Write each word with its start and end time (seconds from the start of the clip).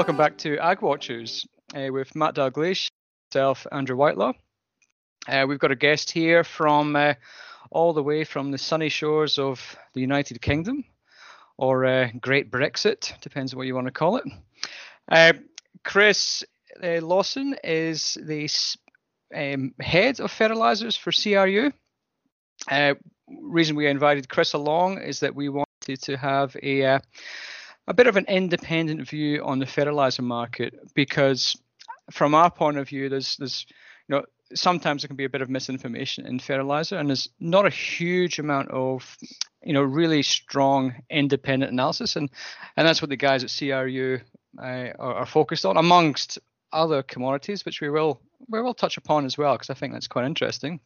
welcome 0.00 0.16
back 0.16 0.38
to 0.38 0.56
Ag 0.56 0.80
Watchers 0.80 1.46
uh, 1.74 1.92
with 1.92 2.16
Matt 2.16 2.34
Dalgleish, 2.34 2.88
myself, 3.30 3.66
Andrew 3.70 3.96
Whitelaw. 3.96 4.32
Uh, 5.28 5.44
we've 5.46 5.58
got 5.58 5.72
a 5.72 5.76
guest 5.76 6.10
here 6.10 6.42
from 6.42 6.96
uh, 6.96 7.12
all 7.70 7.92
the 7.92 8.02
way 8.02 8.24
from 8.24 8.50
the 8.50 8.56
sunny 8.56 8.88
shores 8.88 9.38
of 9.38 9.76
the 9.92 10.00
United 10.00 10.40
Kingdom, 10.40 10.86
or 11.58 11.84
uh, 11.84 12.08
Great 12.18 12.50
Brexit, 12.50 13.12
depends 13.20 13.52
on 13.52 13.58
what 13.58 13.66
you 13.66 13.74
want 13.74 13.88
to 13.88 13.92
call 13.92 14.16
it. 14.16 14.24
Uh, 15.12 15.34
Chris 15.84 16.44
uh, 16.82 17.02
Lawson 17.02 17.54
is 17.62 18.16
the 18.22 18.48
um, 19.34 19.74
head 19.80 20.18
of 20.18 20.30
fertilizers 20.30 20.96
for 20.96 21.12
CRU. 21.12 21.70
reason 23.28 23.76
we 23.76 23.86
invited 23.86 24.30
Chris 24.30 24.54
along 24.54 25.02
is 25.02 25.20
that 25.20 25.34
we 25.34 25.50
wanted 25.50 26.00
to 26.00 26.16
have 26.16 26.56
a 26.62 27.00
a 27.86 27.94
bit 27.94 28.06
of 28.06 28.16
an 28.16 28.26
independent 28.28 29.08
view 29.08 29.44
on 29.44 29.58
the 29.58 29.66
fertilizer 29.66 30.22
market 30.22 30.74
because 30.94 31.56
from 32.10 32.34
our 32.34 32.50
point 32.50 32.76
of 32.76 32.88
view 32.88 33.08
there's 33.08 33.36
there's 33.36 33.66
you 34.08 34.16
know 34.16 34.24
sometimes 34.54 35.02
there 35.02 35.08
can 35.08 35.16
be 35.16 35.24
a 35.24 35.30
bit 35.30 35.42
of 35.42 35.50
misinformation 35.50 36.26
in 36.26 36.38
fertilizer 36.38 36.96
and 36.96 37.08
there's 37.08 37.28
not 37.38 37.66
a 37.66 37.70
huge 37.70 38.38
amount 38.38 38.68
of 38.70 39.16
you 39.62 39.72
know 39.72 39.82
really 39.82 40.22
strong 40.22 40.94
independent 41.10 41.72
analysis. 41.72 42.16
And 42.16 42.30
and 42.76 42.86
that's 42.86 43.02
what 43.02 43.08
the 43.08 43.16
guys 43.16 43.44
at 43.44 43.54
CRU 43.56 44.20
uh, 44.58 44.62
are, 44.98 45.14
are, 45.14 45.26
focused 45.26 45.64
on 45.64 45.76
amongst 45.76 46.38
other 46.72 47.02
commodities 47.02 47.64
which 47.64 47.80
we 47.80 47.90
will 47.90 48.20
we 48.48 48.60
will 48.60 48.74
touch 48.74 48.96
upon 48.96 49.24
as 49.24 49.36
well 49.36 49.54
because 49.54 49.70
I 49.70 49.74
think 49.74 49.92
that's 49.92 50.08
quite 50.08 50.26
interesting. 50.26 50.80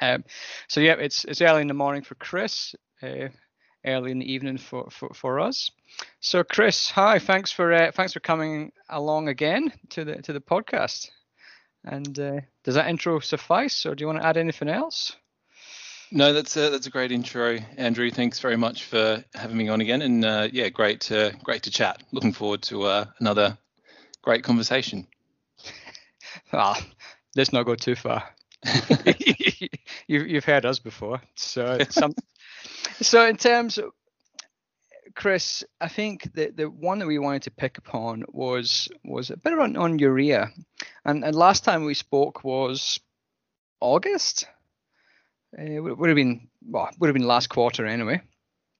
Um, 0.00 0.24
so 0.68 0.80
yeah 0.80 0.94
it's 0.94 1.24
it's 1.24 1.42
early 1.42 1.62
in 1.62 1.68
the 1.68 1.74
morning 1.74 2.02
for 2.02 2.14
Chris. 2.16 2.74
Uh, 3.02 3.28
early 3.86 4.10
in 4.10 4.18
the 4.18 4.32
evening 4.32 4.58
for, 4.58 4.88
for, 4.90 5.10
for 5.14 5.40
us. 5.40 5.70
So, 6.20 6.44
Chris, 6.44 6.90
hi, 6.90 7.18
thanks 7.18 7.52
for 7.52 7.72
uh, 7.72 7.92
thanks 7.92 8.12
for 8.12 8.20
coming 8.20 8.72
along 8.88 9.28
again 9.28 9.72
to 9.90 10.04
the 10.04 10.22
to 10.22 10.32
the 10.32 10.40
podcast. 10.40 11.08
And 11.84 12.18
uh, 12.18 12.40
does 12.64 12.74
that 12.74 12.88
intro 12.88 13.20
suffice, 13.20 13.86
or 13.86 13.94
do 13.94 14.02
you 14.02 14.08
want 14.08 14.20
to 14.20 14.26
add 14.26 14.36
anything 14.36 14.68
else? 14.68 15.14
No, 16.10 16.32
that's 16.32 16.56
a 16.56 16.70
that's 16.70 16.86
a 16.86 16.90
great 16.90 17.12
intro, 17.12 17.58
Andrew. 17.76 18.10
Thanks 18.10 18.40
very 18.40 18.56
much 18.56 18.84
for 18.84 19.24
having 19.34 19.56
me 19.56 19.68
on 19.68 19.80
again, 19.80 20.02
and 20.02 20.24
uh, 20.24 20.48
yeah, 20.52 20.68
great 20.68 21.00
to 21.02 21.34
great 21.42 21.64
to 21.64 21.70
chat. 21.70 22.02
Looking 22.12 22.32
forward 22.32 22.62
to 22.62 22.84
uh, 22.84 23.04
another 23.18 23.56
great 24.22 24.44
conversation. 24.44 25.06
well, 26.52 26.76
let's 27.36 27.52
not 27.52 27.66
go 27.66 27.74
too 27.74 27.96
far. 27.96 28.24
you've 30.06 30.28
you've 30.28 30.44
heard 30.44 30.64
us 30.64 30.78
before, 30.78 31.20
so 31.34 31.78
some 31.88 32.14
so 33.00 33.26
in 33.26 33.36
terms 33.36 33.78
of 33.78 33.92
Chris, 35.14 35.64
I 35.80 35.88
think 35.88 36.32
the 36.34 36.52
the 36.54 36.64
one 36.64 36.98
that 36.98 37.06
we 37.06 37.18
wanted 37.18 37.42
to 37.42 37.50
pick 37.50 37.78
upon 37.78 38.24
was 38.28 38.88
was 39.04 39.30
a 39.30 39.36
bit 39.36 39.58
on, 39.58 39.76
on 39.76 39.98
urea, 39.98 40.50
and, 41.04 41.24
and 41.24 41.34
last 41.34 41.64
time 41.64 41.84
we 41.84 41.94
spoke 41.94 42.44
was 42.44 43.00
August. 43.80 44.46
Uh, 45.58 45.62
it 45.62 45.80
would 45.80 46.08
have 46.08 46.16
been 46.16 46.48
well, 46.68 46.90
would 46.98 47.08
have 47.08 47.14
been 47.14 47.26
last 47.26 47.48
quarter 47.48 47.86
anyway. 47.86 48.20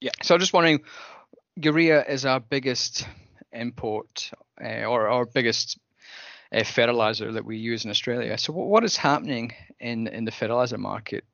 Yeah. 0.00 0.11
So 0.23 0.34
I'm 0.34 0.41
just 0.41 0.53
wondering, 0.53 0.83
urea 1.56 2.05
is 2.05 2.27
our 2.27 2.41
biggest 2.41 3.06
import 3.53 4.30
uh, 4.62 4.84
or 4.84 5.08
our 5.08 5.25
biggest 5.25 5.78
uh, 6.53 6.64
fertilizer 6.64 7.33
that 7.33 7.47
we 7.47 7.56
use 7.56 7.86
in 7.86 7.91
Australia. 7.91 8.36
So 8.36 8.53
what 8.53 8.84
is 8.84 8.97
happening 8.97 9.55
in 9.80 10.06
in 10.06 10.27
the 10.27 10.33
fertilizer 10.33 10.78
market 10.78 11.25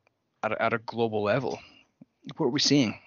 at, 0.45 0.53
at 0.61 0.73
a 0.73 0.79
global 0.79 1.25
level? 1.25 1.59
What 2.37 2.47
are 2.47 2.51
we 2.51 2.61
seeing? 2.61 2.99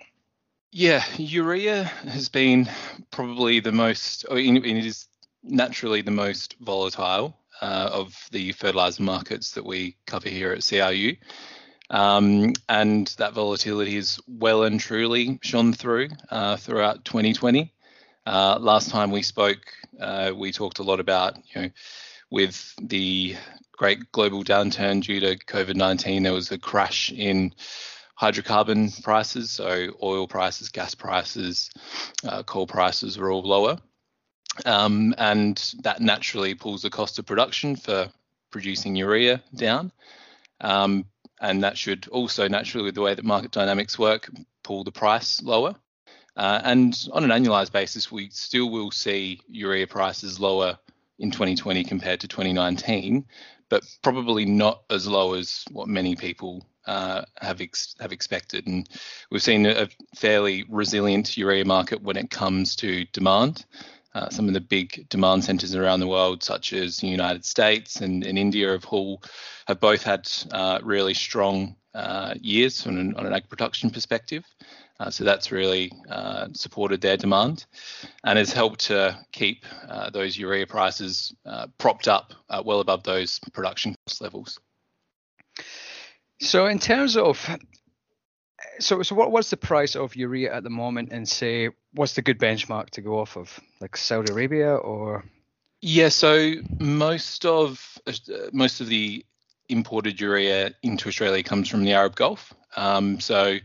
Yeah, 0.71 1.03
urea 1.17 1.85
has 1.85 2.29
been 2.29 2.69
probably 3.11 3.59
the 3.59 3.71
most, 3.71 4.25
I 4.29 4.35
mean, 4.35 4.57
it 4.57 4.85
is 4.85 5.07
naturally 5.41 6.01
the 6.01 6.11
most 6.11 6.55
volatile 6.59 7.37
uh, 7.61 7.89
of 7.91 8.27
the 8.31 8.51
fertilizer 8.51 9.03
markets 9.03 9.51
that 9.51 9.65
we 9.65 9.95
cover 10.05 10.27
here 10.27 10.51
at 10.51 10.65
CRU. 10.67 11.15
Um, 11.89 12.53
and 12.67 13.07
that 13.19 13.33
volatility 13.33 13.95
is 13.95 14.19
well 14.27 14.63
and 14.63 14.79
truly 14.79 15.39
shone 15.43 15.71
through 15.71 16.09
uh, 16.29 16.57
throughout 16.57 17.05
2020. 17.05 17.71
Uh, 18.25 18.57
last 18.59 18.89
time 18.89 19.11
we 19.11 19.21
spoke, 19.21 19.71
uh, 19.99 20.31
we 20.35 20.51
talked 20.51 20.79
a 20.79 20.83
lot 20.83 20.99
about, 20.99 21.37
you 21.53 21.61
know, 21.61 21.69
with 22.31 22.73
the 22.81 23.35
great 23.71 24.11
global 24.11 24.43
downturn 24.43 25.03
due 25.03 25.19
to 25.19 25.37
COVID 25.37 25.75
19, 25.75 26.23
there 26.23 26.33
was 26.33 26.51
a 26.51 26.57
crash 26.57 27.11
in 27.11 27.53
hydrocarbon 28.19 29.03
prices, 29.03 29.51
so 29.51 29.89
oil 30.01 30.27
prices, 30.27 30.69
gas 30.69 30.95
prices, 30.95 31.69
uh, 32.27 32.43
coal 32.43 32.67
prices 32.67 33.17
are 33.17 33.29
all 33.29 33.43
lower. 33.43 33.77
Um, 34.65 35.13
and 35.17 35.73
that 35.81 35.99
naturally 35.99 36.55
pulls 36.55 36.81
the 36.81 36.89
cost 36.89 37.19
of 37.19 37.25
production 37.25 37.75
for 37.75 38.09
producing 38.51 38.95
urea 38.95 39.43
down. 39.53 39.91
Um, 40.61 41.05
and 41.41 41.63
that 41.63 41.77
should 41.77 42.07
also 42.07 42.47
naturally, 42.47 42.85
with 42.85 42.95
the 42.95 43.01
way 43.01 43.13
that 43.13 43.25
market 43.25 43.51
dynamics 43.51 43.99
work, 43.99 44.29
pull 44.63 44.85
the 44.85 44.91
price 44.91 45.41
lower. 45.41 45.75
Uh, 46.37 46.61
and 46.63 47.07
on 47.11 47.29
an 47.29 47.31
annualized 47.31 47.71
basis, 47.71 48.11
we 48.11 48.29
still 48.29 48.69
will 48.69 48.91
see 48.91 49.41
urea 49.47 49.87
prices 49.87 50.39
lower 50.39 50.77
in 51.19 51.31
2020 51.31 51.83
compared 51.83 52.19
to 52.21 52.27
2019, 52.27 53.25
but 53.69 53.83
probably 54.01 54.45
not 54.45 54.83
as 54.89 55.07
low 55.07 55.33
as 55.33 55.65
what 55.71 55.87
many 55.87 56.15
people 56.15 56.65
uh, 56.87 57.23
have 57.41 57.61
ex- 57.61 57.95
have 57.99 58.11
expected, 58.11 58.67
and 58.67 58.89
we've 59.31 59.43
seen 59.43 59.65
a 59.65 59.87
fairly 60.15 60.65
resilient 60.69 61.37
urea 61.37 61.65
market 61.65 62.01
when 62.01 62.17
it 62.17 62.29
comes 62.29 62.75
to 62.77 63.05
demand. 63.05 63.65
Uh, 64.15 64.29
some 64.29 64.47
of 64.47 64.53
the 64.53 64.61
big 64.61 65.07
demand 65.09 65.43
centres 65.43 65.75
around 65.75 65.99
the 65.99 66.07
world, 66.07 66.41
such 66.41 66.71
as 66.71 66.97
the 66.97 67.07
United 67.07 67.43
States 67.43 67.97
and, 67.97 68.25
and 68.25 68.39
India, 68.39 68.71
have 68.71 68.85
all 68.85 69.21
have 69.67 69.79
both 69.81 70.03
had 70.03 70.31
uh, 70.51 70.79
really 70.83 71.13
strong 71.13 71.75
uh, 71.93 72.33
years 72.39 72.87
on 72.87 72.97
an, 72.97 73.13
on 73.15 73.25
an 73.25 73.33
ag 73.33 73.49
production 73.49 73.89
perspective. 73.89 74.45
Uh, 75.01 75.09
so 75.09 75.25
that's 75.25 75.51
really 75.51 75.91
uh, 76.09 76.47
supported 76.53 77.01
their 77.01 77.17
demand 77.17 77.65
and 78.23 78.39
has 78.39 78.53
helped 78.53 78.79
to 78.79 79.19
keep 79.33 79.65
those 80.13 80.37
urea 80.37 80.65
prices 80.65 81.35
propped 81.77 82.07
up 82.07 82.33
well 82.63 82.79
above 82.79 83.03
those 83.03 83.39
production 83.51 83.93
cost 84.07 84.21
levels. 84.21 84.57
So 86.41 86.65
in 86.67 86.79
terms 86.79 87.17
of 87.17 87.49
so 88.79 89.01
so 89.01 89.15
what 89.15 89.31
what's 89.31 89.49
the 89.49 89.57
price 89.57 89.95
of 89.95 90.15
urea 90.15 90.53
at 90.53 90.63
the 90.63 90.69
moment 90.69 91.09
and 91.11 91.27
say 91.27 91.69
what's 91.93 92.13
the 92.13 92.21
good 92.21 92.39
benchmark 92.39 92.89
to 92.91 93.01
go 93.01 93.19
off 93.19 93.37
of? 93.37 93.59
Like 93.79 93.97
Saudi 93.97 94.31
Arabia 94.31 94.75
or? 94.75 95.23
Yeah 95.81 96.09
so 96.09 96.55
most 96.79 97.45
of 97.45 97.99
uh, 98.07 98.13
most 98.51 98.81
of 98.81 98.87
the 98.87 99.25
imported 99.69 100.19
urea 100.19 100.71
into 100.83 101.09
Australia 101.09 101.43
comes 101.43 101.69
from 101.69 101.83
the 101.83 101.93
Arab 101.93 102.15
Gulf. 102.15 102.53
Um, 102.75 103.19
so 103.19 103.57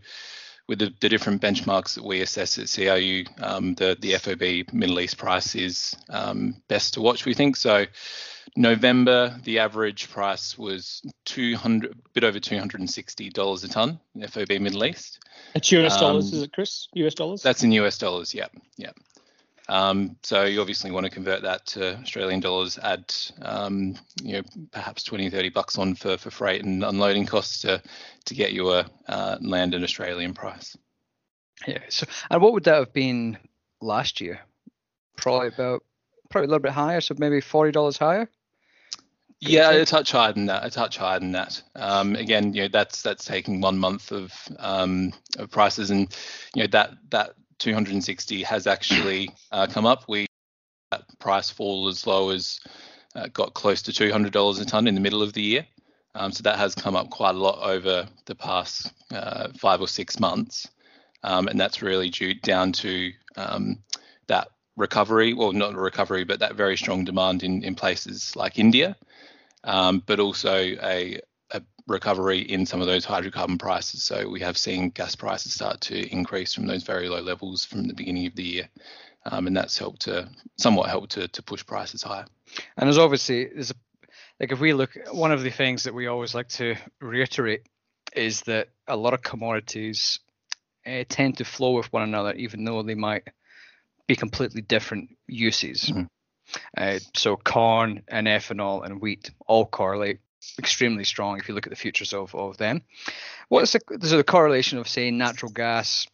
with 0.67 0.79
the, 0.79 0.95
the, 1.01 1.09
different 1.09 1.43
benchmarks 1.43 1.95
that 1.95 2.05
we 2.05 2.21
assess 2.21 2.57
at 2.57 2.73
CRU, 2.73 3.25
um, 3.43 3.75
the, 3.75 3.99
the 4.01 4.15
FOB 4.15 4.73
Middle 4.73 5.01
East 5.01 5.19
price 5.19 5.57
is 5.57 5.97
um, 6.09 6.63
best 6.69 6.95
to 6.95 7.01
watch, 7.01 7.27
we 7.27 7.35
think. 7.35 7.57
So 7.57 7.87
November, 8.57 9.39
the 9.45 9.59
average 9.59 10.11
price 10.11 10.59
was 10.59 11.03
two 11.25 11.57
hundred, 11.57 11.93
a 11.93 11.95
bit 12.13 12.25
over 12.25 12.39
$260 12.39 13.65
a 13.65 13.69
ton 13.69 14.01
in 14.15 14.27
FOB 14.27 14.61
Middle 14.61 14.85
East. 14.85 15.21
It's 15.55 15.71
US 15.73 15.95
um, 15.95 16.01
dollars, 16.01 16.33
is 16.33 16.43
it, 16.43 16.53
Chris? 16.53 16.89
US 16.95 17.15
dollars? 17.15 17.43
That's 17.43 17.63
in 17.63 17.73
US 17.73 17.99
dollars, 17.99 18.35
yeah. 18.35 18.49
Yeah. 18.77 18.91
Um, 19.71 20.17
so 20.25 20.45
you 20.45 20.61
obviously 20.61 20.91
want 20.91 21.07
to 21.07 21.11
convert 21.11 21.43
that 21.43 21.65
to 21.67 21.97
Australian 21.99 22.41
dollars, 22.41 22.77
add 22.83 23.15
um, 23.41 23.95
you 24.21 24.33
know 24.33 24.43
perhaps 24.73 25.05
20, 25.05 25.31
30 25.31 25.49
bucks 25.51 25.79
on 25.79 25.95
for, 25.95 26.19
for 26.19 26.31
freight 26.31 26.65
and 26.65 26.83
unloading 26.83 27.25
costs 27.25 27.63
to 27.63 27.81
to 28.25 28.35
get 28.35 28.53
your 28.53 28.81
a 28.81 28.91
uh, 29.07 29.39
land 29.41 29.75
an 29.75 29.85
Australian 29.85 30.35
price. 30.35 30.77
Yeah. 31.69 31.79
So 31.89 32.07
and 32.31 32.43
what 32.43 32.53
would 32.53 32.65
that 32.65 32.75
have 32.75 32.93
been 32.93 33.39
last 33.81 34.21
year? 34.21 34.41
Probably 35.17 35.49
about 35.49 35.85
probably 36.31 36.47
a 36.47 36.49
little 36.49 36.63
bit 36.63 36.73
higher, 36.73 37.01
so 37.01 37.15
maybe 37.17 37.41
forty 37.41 37.71
dollars 37.71 37.97
higher. 37.97 38.29
Yeah, 39.41 39.71
a 39.71 39.87
touch 39.87 40.13
higher 40.13 40.33
than 40.33 40.47
that. 40.47 40.67
A 40.67 40.71
touch 40.71 40.99
higher 40.99 41.19
than 41.19 41.33
that. 41.33 41.63
Um, 41.75 42.15
again, 42.15 42.53
you 42.53 42.63
know, 42.63 42.69
that's 42.69 43.03
that's 43.03 43.25
taking 43.25 43.61
one 43.61 43.79
month 43.79 44.13
of, 44.13 44.33
um, 44.59 45.13
of 45.39 45.51
prices, 45.51 45.91
and 45.91 46.15
you 46.55 46.63
know 46.63 46.69
that 46.69 46.91
that 47.11 47.35
260 47.59 48.43
has 48.43 48.67
actually 48.67 49.31
uh, 49.53 49.67
come 49.67 49.87
up. 49.87 50.05
We 50.09 50.27
that 50.91 51.05
price 51.19 51.51
fall 51.51 51.89
as 51.89 52.07
low 52.07 52.31
as 52.31 52.61
uh, 53.15 53.29
got 53.33 53.55
close 53.55 53.83
to 53.83 53.93
$200 53.93 54.61
a 54.61 54.65
ton 54.65 54.87
in 54.87 54.95
the 54.95 55.01
middle 55.01 55.23
of 55.23 55.33
the 55.33 55.43
year. 55.43 55.67
Um, 56.15 56.33
so 56.33 56.43
that 56.43 56.59
has 56.59 56.75
come 56.75 56.97
up 56.97 57.11
quite 57.11 57.37
a 57.37 57.39
lot 57.39 57.61
over 57.63 58.09
the 58.27 58.35
past 58.35 58.93
uh, 59.13 59.49
five 59.57 59.81
or 59.81 59.87
six 59.87 60.19
months, 60.19 60.69
um, 61.23 61.47
and 61.47 61.59
that's 61.59 61.83
really 61.83 62.11
due 62.11 62.35
down 62.35 62.73
to 62.73 63.13
um, 63.37 63.79
that 64.27 64.49
recovery. 64.77 65.33
Well, 65.33 65.53
not 65.53 65.75
a 65.75 65.79
recovery, 65.79 66.25
but 66.25 66.41
that 66.41 66.57
very 66.57 66.77
strong 66.77 67.05
demand 67.05 67.45
in 67.45 67.63
in 67.63 67.77
places 67.77 68.35
like 68.35 68.59
India, 68.59 68.97
um, 69.65 70.03
but 70.07 70.21
also 70.21 70.57
a 70.57 71.21
recovery 71.87 72.39
in 72.39 72.65
some 72.65 72.81
of 72.81 72.87
those 72.87 73.05
hydrocarbon 73.05 73.59
prices. 73.59 74.03
So 74.03 74.29
we 74.29 74.41
have 74.41 74.57
seen 74.57 74.91
gas 74.91 75.17
prices 75.17 75.53
start 75.53 75.81
to 75.83 76.13
increase 76.13 76.55
from 76.55 76.67
those 76.67 76.85
very 76.85 77.09
low 77.09 77.21
levels 77.21 77.65
from 77.65 77.85
the 77.85 77.95
beginning 77.95 78.27
of 78.27 78.37
the 78.37 78.45
year. 78.45 78.69
um, 79.27 79.47
and 79.47 79.57
that's 79.57 79.77
helped 79.77 80.03
to 80.03 80.31
somewhat 80.57 80.89
helped 80.89 81.13
to, 81.13 81.29
to 81.29 81.43
push 81.43 81.67
prices 81.67 82.03
higher. 82.03 82.25
And 82.77 82.87
there's 82.87 82.99
obviously 82.99 83.47
there's 83.47 83.71
a 83.71 83.75
like 84.39 84.53
if 84.53 84.61
we 84.61 84.73
look 84.73 84.97
one 85.13 85.33
of 85.33 85.43
the 85.43 85.51
things 85.51 85.83
that 85.83 85.95
we 85.95 86.07
always 86.07 86.35
like 86.35 86.49
to 86.49 86.75
reiterate 87.01 87.67
is 88.17 88.43
that 88.43 88.69
a 88.89 88.97
lot 88.97 89.13
of 89.13 89.23
commodities 89.23 90.21
uh, 90.87 91.05
tend 91.09 91.37
to 91.37 91.45
flow 91.45 91.73
with 91.73 91.93
one 91.93 92.03
another, 92.03 92.33
even 92.33 92.65
though 92.65 92.83
they 92.83 92.95
might 92.95 93.25
be 94.07 94.17
completely 94.17 94.63
different 94.63 95.11
uses. 95.27 95.83
Mm-hmm. 95.83 96.05
Uh, 96.77 96.99
so 97.17 97.37
corn 97.37 98.03
and 98.09 98.27
ethanol 98.27 98.85
and 98.85 99.01
wheat 99.01 99.31
all 99.47 99.67
correlate 99.67 100.21
extremely 100.59 101.05
strong 101.05 101.39
if 101.39 101.49
you 101.49 101.55
look 101.55 101.67
at 101.67 101.71
the 101.71 101.77
futures 101.77 102.13
of, 102.13 102.35
of 102.35 102.57
them. 102.57 102.83
What's 103.49 103.73
the, 103.73 104.25
correlation 104.27 104.79
of 104.79 104.89
say 104.89 105.11
natural 105.11 105.53
gas 105.53 106.07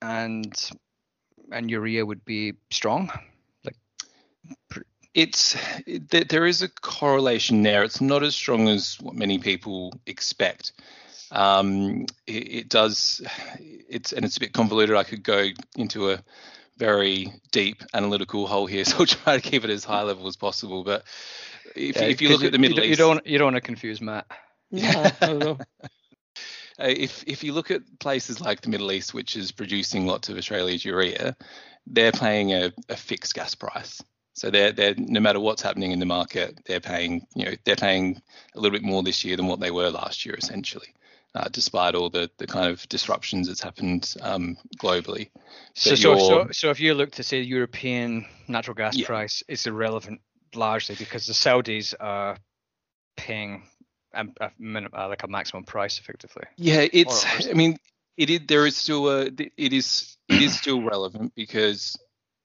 and 0.00 0.54
and 1.50 1.70
urea 1.70 2.04
would 2.04 2.24
be 2.24 2.54
strong? 2.70 3.10
Like 3.64 3.76
it's 5.14 5.56
it, 5.86 6.28
there 6.28 6.46
is 6.46 6.62
a 6.62 6.68
correlation 6.68 7.62
there. 7.62 7.82
It's 7.82 8.00
not 8.00 8.22
as 8.22 8.34
strong 8.34 8.68
as 8.68 8.98
what 9.00 9.14
many 9.14 9.38
people 9.38 9.92
expect. 10.06 10.72
Um, 11.30 12.06
it, 12.26 12.54
it, 12.54 12.68
does. 12.68 13.22
It's 13.58 14.12
and 14.12 14.24
it's 14.24 14.36
a 14.36 14.40
bit 14.40 14.52
convoluted. 14.52 14.96
I 14.96 15.04
could 15.04 15.22
go 15.22 15.48
into 15.76 16.10
a 16.10 16.22
very 16.76 17.32
deep 17.52 17.82
analytical 17.92 18.46
hole 18.46 18.66
here, 18.66 18.84
so 18.84 18.98
I'll 18.98 19.06
try 19.06 19.38
to 19.38 19.42
keep 19.42 19.64
it 19.64 19.70
as 19.70 19.84
high 19.84 20.02
level 20.02 20.26
as 20.26 20.36
possible. 20.36 20.84
But 20.84 21.04
if, 21.74 21.96
yeah, 21.96 22.04
if 22.04 22.20
you 22.20 22.28
look 22.28 22.40
you, 22.40 22.46
at 22.46 22.52
the 22.52 22.58
Middle 22.58 22.78
you 22.78 22.84
East, 22.84 22.90
you 22.90 22.96
don't 22.96 23.26
you 23.26 23.38
don't 23.38 23.46
want 23.46 23.56
to 23.56 23.60
confuse 23.60 24.00
Matt. 24.00 24.26
Yeah. 24.70 25.10
uh, 25.22 25.56
if 26.78 27.24
if 27.26 27.44
you 27.44 27.52
look 27.52 27.70
at 27.70 27.82
places 28.00 28.40
like 28.40 28.60
the 28.60 28.70
Middle 28.70 28.92
East, 28.92 29.14
which 29.14 29.36
is 29.36 29.52
producing 29.52 30.06
lots 30.06 30.28
of 30.28 30.36
Australia's 30.36 30.84
urea, 30.84 31.36
they're 31.86 32.12
paying 32.12 32.52
a, 32.52 32.72
a 32.88 32.96
fixed 32.96 33.34
gas 33.34 33.54
price. 33.54 34.02
So 34.34 34.50
they're 34.50 34.72
they're 34.72 34.94
no 34.96 35.20
matter 35.20 35.38
what's 35.38 35.62
happening 35.62 35.92
in 35.92 36.00
the 36.00 36.06
market, 36.06 36.58
they're 36.66 36.80
paying 36.80 37.26
you 37.36 37.44
know 37.46 37.52
they're 37.64 37.76
paying 37.76 38.20
a 38.54 38.60
little 38.60 38.76
bit 38.76 38.84
more 38.84 39.02
this 39.02 39.24
year 39.24 39.36
than 39.36 39.46
what 39.46 39.60
they 39.60 39.70
were 39.70 39.90
last 39.90 40.26
year, 40.26 40.34
essentially 40.34 40.88
uh, 41.34 41.48
despite 41.50 41.94
all 41.94 42.10
the, 42.10 42.30
the 42.38 42.46
kind 42.46 42.70
of 42.70 42.88
disruptions 42.88 43.48
that's 43.48 43.62
happened 43.62 44.14
um, 44.20 44.56
globally. 44.78 45.30
So, 45.74 45.94
so, 45.94 46.18
so, 46.18 46.48
so, 46.52 46.70
if 46.70 46.80
you 46.80 46.94
look 46.94 47.12
to 47.12 47.22
say 47.22 47.40
European 47.40 48.26
natural 48.46 48.74
gas 48.74 48.96
yeah. 48.96 49.06
price, 49.06 49.42
it's 49.48 49.66
irrelevant 49.66 50.20
largely 50.54 50.94
because 50.94 51.26
the 51.26 51.32
Saudis 51.32 51.94
are 51.98 52.36
paying 53.16 53.64
a, 54.12 54.26
a 54.40 54.50
minimum, 54.58 54.96
uh, 54.96 55.08
like 55.08 55.24
a 55.24 55.28
maximum 55.28 55.64
price 55.64 55.98
effectively. 55.98 56.44
Yeah, 56.56 56.86
it's. 56.92 57.48
I 57.48 57.54
mean, 57.54 57.78
it 58.16 58.30
is. 58.30 58.40
There 58.46 58.66
is 58.66 58.76
still 58.76 59.08
a. 59.08 59.26
It 59.56 59.72
is. 59.72 60.16
It 60.28 60.40
is 60.40 60.56
still 60.56 60.82
relevant 60.82 61.32
because 61.34 61.96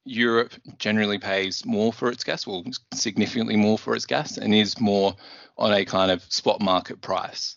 Europe 0.03 0.53
generally 0.79 1.19
pays 1.19 1.63
more 1.65 1.93
for 1.93 2.09
its 2.09 2.23
gas, 2.23 2.47
well, 2.47 2.63
significantly 2.93 3.55
more 3.55 3.77
for 3.77 3.95
its 3.95 4.07
gas, 4.07 4.37
and 4.37 4.53
is 4.55 4.79
more 4.81 5.15
on 5.57 5.71
a 5.73 5.85
kind 5.85 6.09
of 6.09 6.23
spot 6.23 6.61
market 6.61 7.01
price 7.01 7.55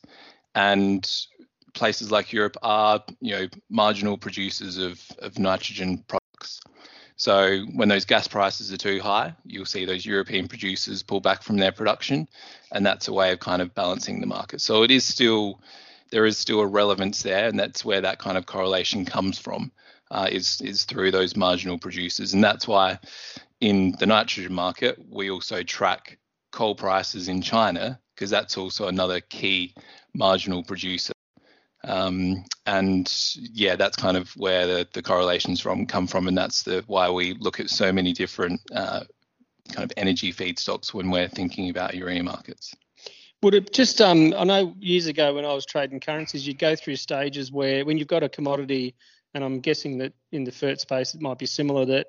and 0.54 1.26
places 1.74 2.10
like 2.10 2.32
Europe 2.32 2.56
are, 2.62 3.02
you 3.20 3.34
know, 3.34 3.48
marginal 3.70 4.18
producers 4.18 4.76
of, 4.76 5.00
of 5.20 5.38
nitrogen 5.38 6.04
products. 6.06 6.60
So 7.16 7.60
when 7.74 7.88
those 7.88 8.04
gas 8.04 8.26
prices 8.26 8.72
are 8.72 8.76
too 8.76 9.00
high, 9.00 9.34
you'll 9.44 9.64
see 9.64 9.84
those 9.84 10.04
European 10.04 10.48
producers 10.48 11.02
pull 11.02 11.20
back 11.20 11.42
from 11.42 11.56
their 11.56 11.72
production, 11.72 12.28
and 12.72 12.84
that's 12.84 13.08
a 13.08 13.12
way 13.12 13.32
of 13.32 13.38
kind 13.38 13.62
of 13.62 13.74
balancing 13.74 14.20
the 14.20 14.26
market. 14.26 14.60
So 14.60 14.82
it 14.82 14.90
is 14.90 15.04
still 15.04 15.60
there 16.10 16.26
is 16.26 16.36
still 16.36 16.60
a 16.60 16.66
relevance 16.66 17.22
there, 17.22 17.48
and 17.48 17.58
that's 17.58 17.84
where 17.84 18.00
that 18.00 18.18
kind 18.18 18.36
of 18.36 18.46
correlation 18.46 19.04
comes 19.04 19.38
from, 19.38 19.72
uh, 20.10 20.28
is 20.30 20.60
is 20.60 20.84
through 20.84 21.10
those 21.12 21.36
marginal 21.36 21.78
producers, 21.78 22.34
and 22.34 22.42
that's 22.42 22.66
why 22.66 22.98
in 23.60 23.94
the 24.00 24.06
nitrogen 24.06 24.52
market 24.52 24.98
we 25.08 25.30
also 25.30 25.62
track 25.62 26.18
coal 26.50 26.74
prices 26.74 27.28
in 27.28 27.40
China 27.40 27.98
because 28.14 28.30
that's 28.30 28.58
also 28.58 28.88
another 28.88 29.20
key 29.20 29.74
marginal 30.14 30.62
producer. 30.62 31.12
Um, 31.84 32.44
and 32.66 33.12
yeah, 33.36 33.76
that's 33.76 33.96
kind 33.96 34.16
of 34.16 34.30
where 34.36 34.66
the, 34.66 34.88
the 34.92 35.02
correlations 35.02 35.60
from 35.60 35.86
come 35.86 36.06
from, 36.06 36.28
and 36.28 36.38
that's 36.38 36.62
the 36.62 36.84
why 36.86 37.10
we 37.10 37.34
look 37.34 37.58
at 37.58 37.70
so 37.70 37.92
many 37.92 38.12
different 38.12 38.60
uh, 38.74 39.02
kind 39.72 39.84
of 39.84 39.92
energy 39.96 40.32
feedstocks 40.32 40.94
when 40.94 41.10
we're 41.10 41.28
thinking 41.28 41.70
about 41.70 41.94
urea 41.94 42.22
markets. 42.22 42.74
Would 43.42 43.54
it 43.54 43.72
just 43.72 44.00
um, 44.00 44.32
I 44.36 44.44
know 44.44 44.74
years 44.78 45.06
ago 45.06 45.34
when 45.34 45.44
I 45.44 45.52
was 45.52 45.66
trading 45.66 45.98
currencies, 45.98 46.46
you'd 46.46 46.60
go 46.60 46.76
through 46.76 46.96
stages 46.96 47.50
where 47.50 47.84
when 47.84 47.98
you've 47.98 48.06
got 48.06 48.22
a 48.22 48.28
commodity, 48.28 48.94
and 49.34 49.42
I'm 49.42 49.58
guessing 49.58 49.98
that 49.98 50.12
in 50.30 50.44
the 50.44 50.52
FERT 50.52 50.78
space 50.78 51.14
it 51.14 51.20
might 51.20 51.38
be 51.38 51.46
similar 51.46 51.84
that 51.86 52.06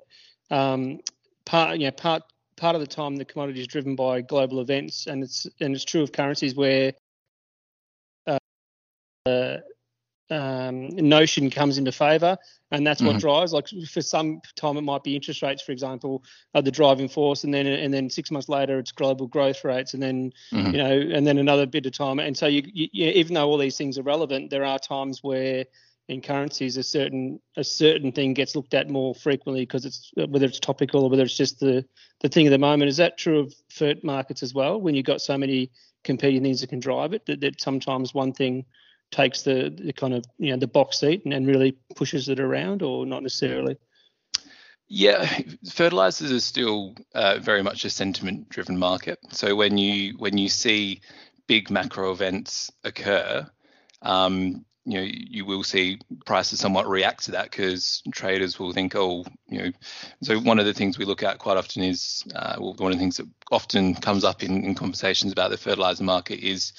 um, 0.52 1.00
part 1.44 1.78
you 1.78 1.86
know 1.86 1.90
part 1.90 2.22
part 2.56 2.76
of 2.76 2.80
the 2.80 2.86
time 2.86 3.16
the 3.16 3.24
commodity 3.24 3.60
is 3.60 3.66
driven 3.66 3.96
by 3.96 4.20
global 4.20 4.60
events, 4.60 5.08
and 5.08 5.24
it's 5.24 5.48
and 5.60 5.74
it's 5.74 5.84
true 5.84 6.02
of 6.02 6.12
currencies 6.12 6.54
where 6.54 6.92
uh, 9.26 9.58
um, 10.30 10.88
notion 10.96 11.50
comes 11.50 11.78
into 11.78 11.92
favour, 11.92 12.36
and 12.70 12.86
that's 12.86 13.02
what 13.02 13.10
mm-hmm. 13.10 13.18
drives. 13.18 13.52
Like 13.52 13.68
for 13.68 14.00
some 14.00 14.40
time, 14.56 14.76
it 14.76 14.82
might 14.82 15.02
be 15.02 15.14
interest 15.14 15.42
rates, 15.42 15.62
for 15.62 15.72
example, 15.72 16.24
are 16.54 16.62
the 16.62 16.70
driving 16.70 17.08
force, 17.08 17.44
and 17.44 17.52
then 17.52 17.66
and 17.66 17.92
then 17.92 18.08
six 18.08 18.30
months 18.30 18.48
later, 18.48 18.78
it's 18.78 18.92
global 18.92 19.26
growth 19.26 19.64
rates, 19.64 19.94
and 19.94 20.02
then 20.02 20.32
mm-hmm. 20.52 20.72
you 20.72 20.78
know, 20.78 21.16
and 21.16 21.26
then 21.26 21.38
another 21.38 21.66
bit 21.66 21.86
of 21.86 21.92
time. 21.92 22.18
And 22.18 22.36
so 22.36 22.46
you, 22.46 22.62
you, 22.72 22.88
even 23.10 23.34
though 23.34 23.48
all 23.48 23.58
these 23.58 23.76
things 23.76 23.98
are 23.98 24.02
relevant, 24.02 24.50
there 24.50 24.64
are 24.64 24.78
times 24.78 25.22
where 25.22 25.64
in 26.08 26.20
currencies 26.20 26.76
a 26.76 26.82
certain 26.82 27.40
a 27.56 27.64
certain 27.64 28.12
thing 28.12 28.34
gets 28.34 28.54
looked 28.54 28.74
at 28.74 28.90
more 28.90 29.14
frequently 29.14 29.62
because 29.62 29.86
it's 29.86 30.10
whether 30.16 30.46
it's 30.46 30.60
topical 30.60 31.04
or 31.04 31.10
whether 31.10 31.22
it's 31.22 31.36
just 31.36 31.60
the 31.60 31.84
the 32.20 32.28
thing 32.28 32.46
of 32.46 32.50
the 32.50 32.58
moment. 32.58 32.88
Is 32.88 32.96
that 32.98 33.18
true 33.18 33.40
of 33.40 33.54
FERT 33.70 34.04
markets 34.04 34.42
as 34.42 34.54
well? 34.54 34.80
When 34.80 34.94
you've 34.94 35.06
got 35.06 35.20
so 35.20 35.38
many 35.38 35.70
competing 36.02 36.42
things 36.42 36.60
that 36.60 36.68
can 36.68 36.80
drive 36.80 37.14
it, 37.14 37.24
that, 37.26 37.40
that 37.40 37.60
sometimes 37.60 38.12
one 38.12 38.32
thing 38.32 38.64
takes 39.14 39.42
the, 39.42 39.72
the 39.74 39.92
kind 39.92 40.12
of 40.12 40.24
you 40.38 40.50
know 40.50 40.58
the 40.58 40.66
box 40.66 41.00
seat 41.00 41.24
and, 41.24 41.32
and 41.32 41.46
really 41.46 41.72
pushes 41.94 42.28
it 42.28 42.40
around, 42.40 42.82
or 42.82 43.06
not 43.06 43.22
necessarily. 43.22 43.76
Yeah, 44.86 45.26
fertilizers 45.70 46.30
are 46.30 46.40
still 46.40 46.94
uh, 47.14 47.38
very 47.38 47.62
much 47.62 47.84
a 47.84 47.90
sentiment-driven 47.90 48.78
market. 48.78 49.18
So 49.30 49.56
when 49.56 49.78
you 49.78 50.14
when 50.18 50.36
you 50.36 50.48
see 50.48 51.00
big 51.46 51.70
macro 51.70 52.12
events 52.12 52.70
occur, 52.82 53.48
um, 54.02 54.64
you 54.84 54.98
know 54.98 55.06
you 55.08 55.44
will 55.46 55.62
see 55.62 55.98
prices 56.26 56.58
somewhat 56.60 56.88
react 56.88 57.24
to 57.24 57.30
that 57.32 57.50
because 57.50 58.02
traders 58.12 58.58
will 58.58 58.72
think 58.72 58.94
oh 58.94 59.24
you 59.48 59.58
know 59.58 59.70
so 60.22 60.38
one 60.38 60.58
of 60.58 60.66
the 60.66 60.74
things 60.74 60.98
we 60.98 61.06
look 61.06 61.22
at 61.22 61.38
quite 61.38 61.56
often 61.56 61.82
is 61.82 62.22
uh, 62.34 62.56
well, 62.58 62.74
one 62.74 62.92
of 62.92 62.98
the 62.98 63.02
things 63.02 63.16
that 63.16 63.26
often 63.50 63.94
comes 63.94 64.24
up 64.24 64.42
in, 64.42 64.62
in 64.62 64.74
conversations 64.74 65.32
about 65.32 65.50
the 65.50 65.56
fertilizer 65.56 66.04
market 66.04 66.38
is 66.40 66.74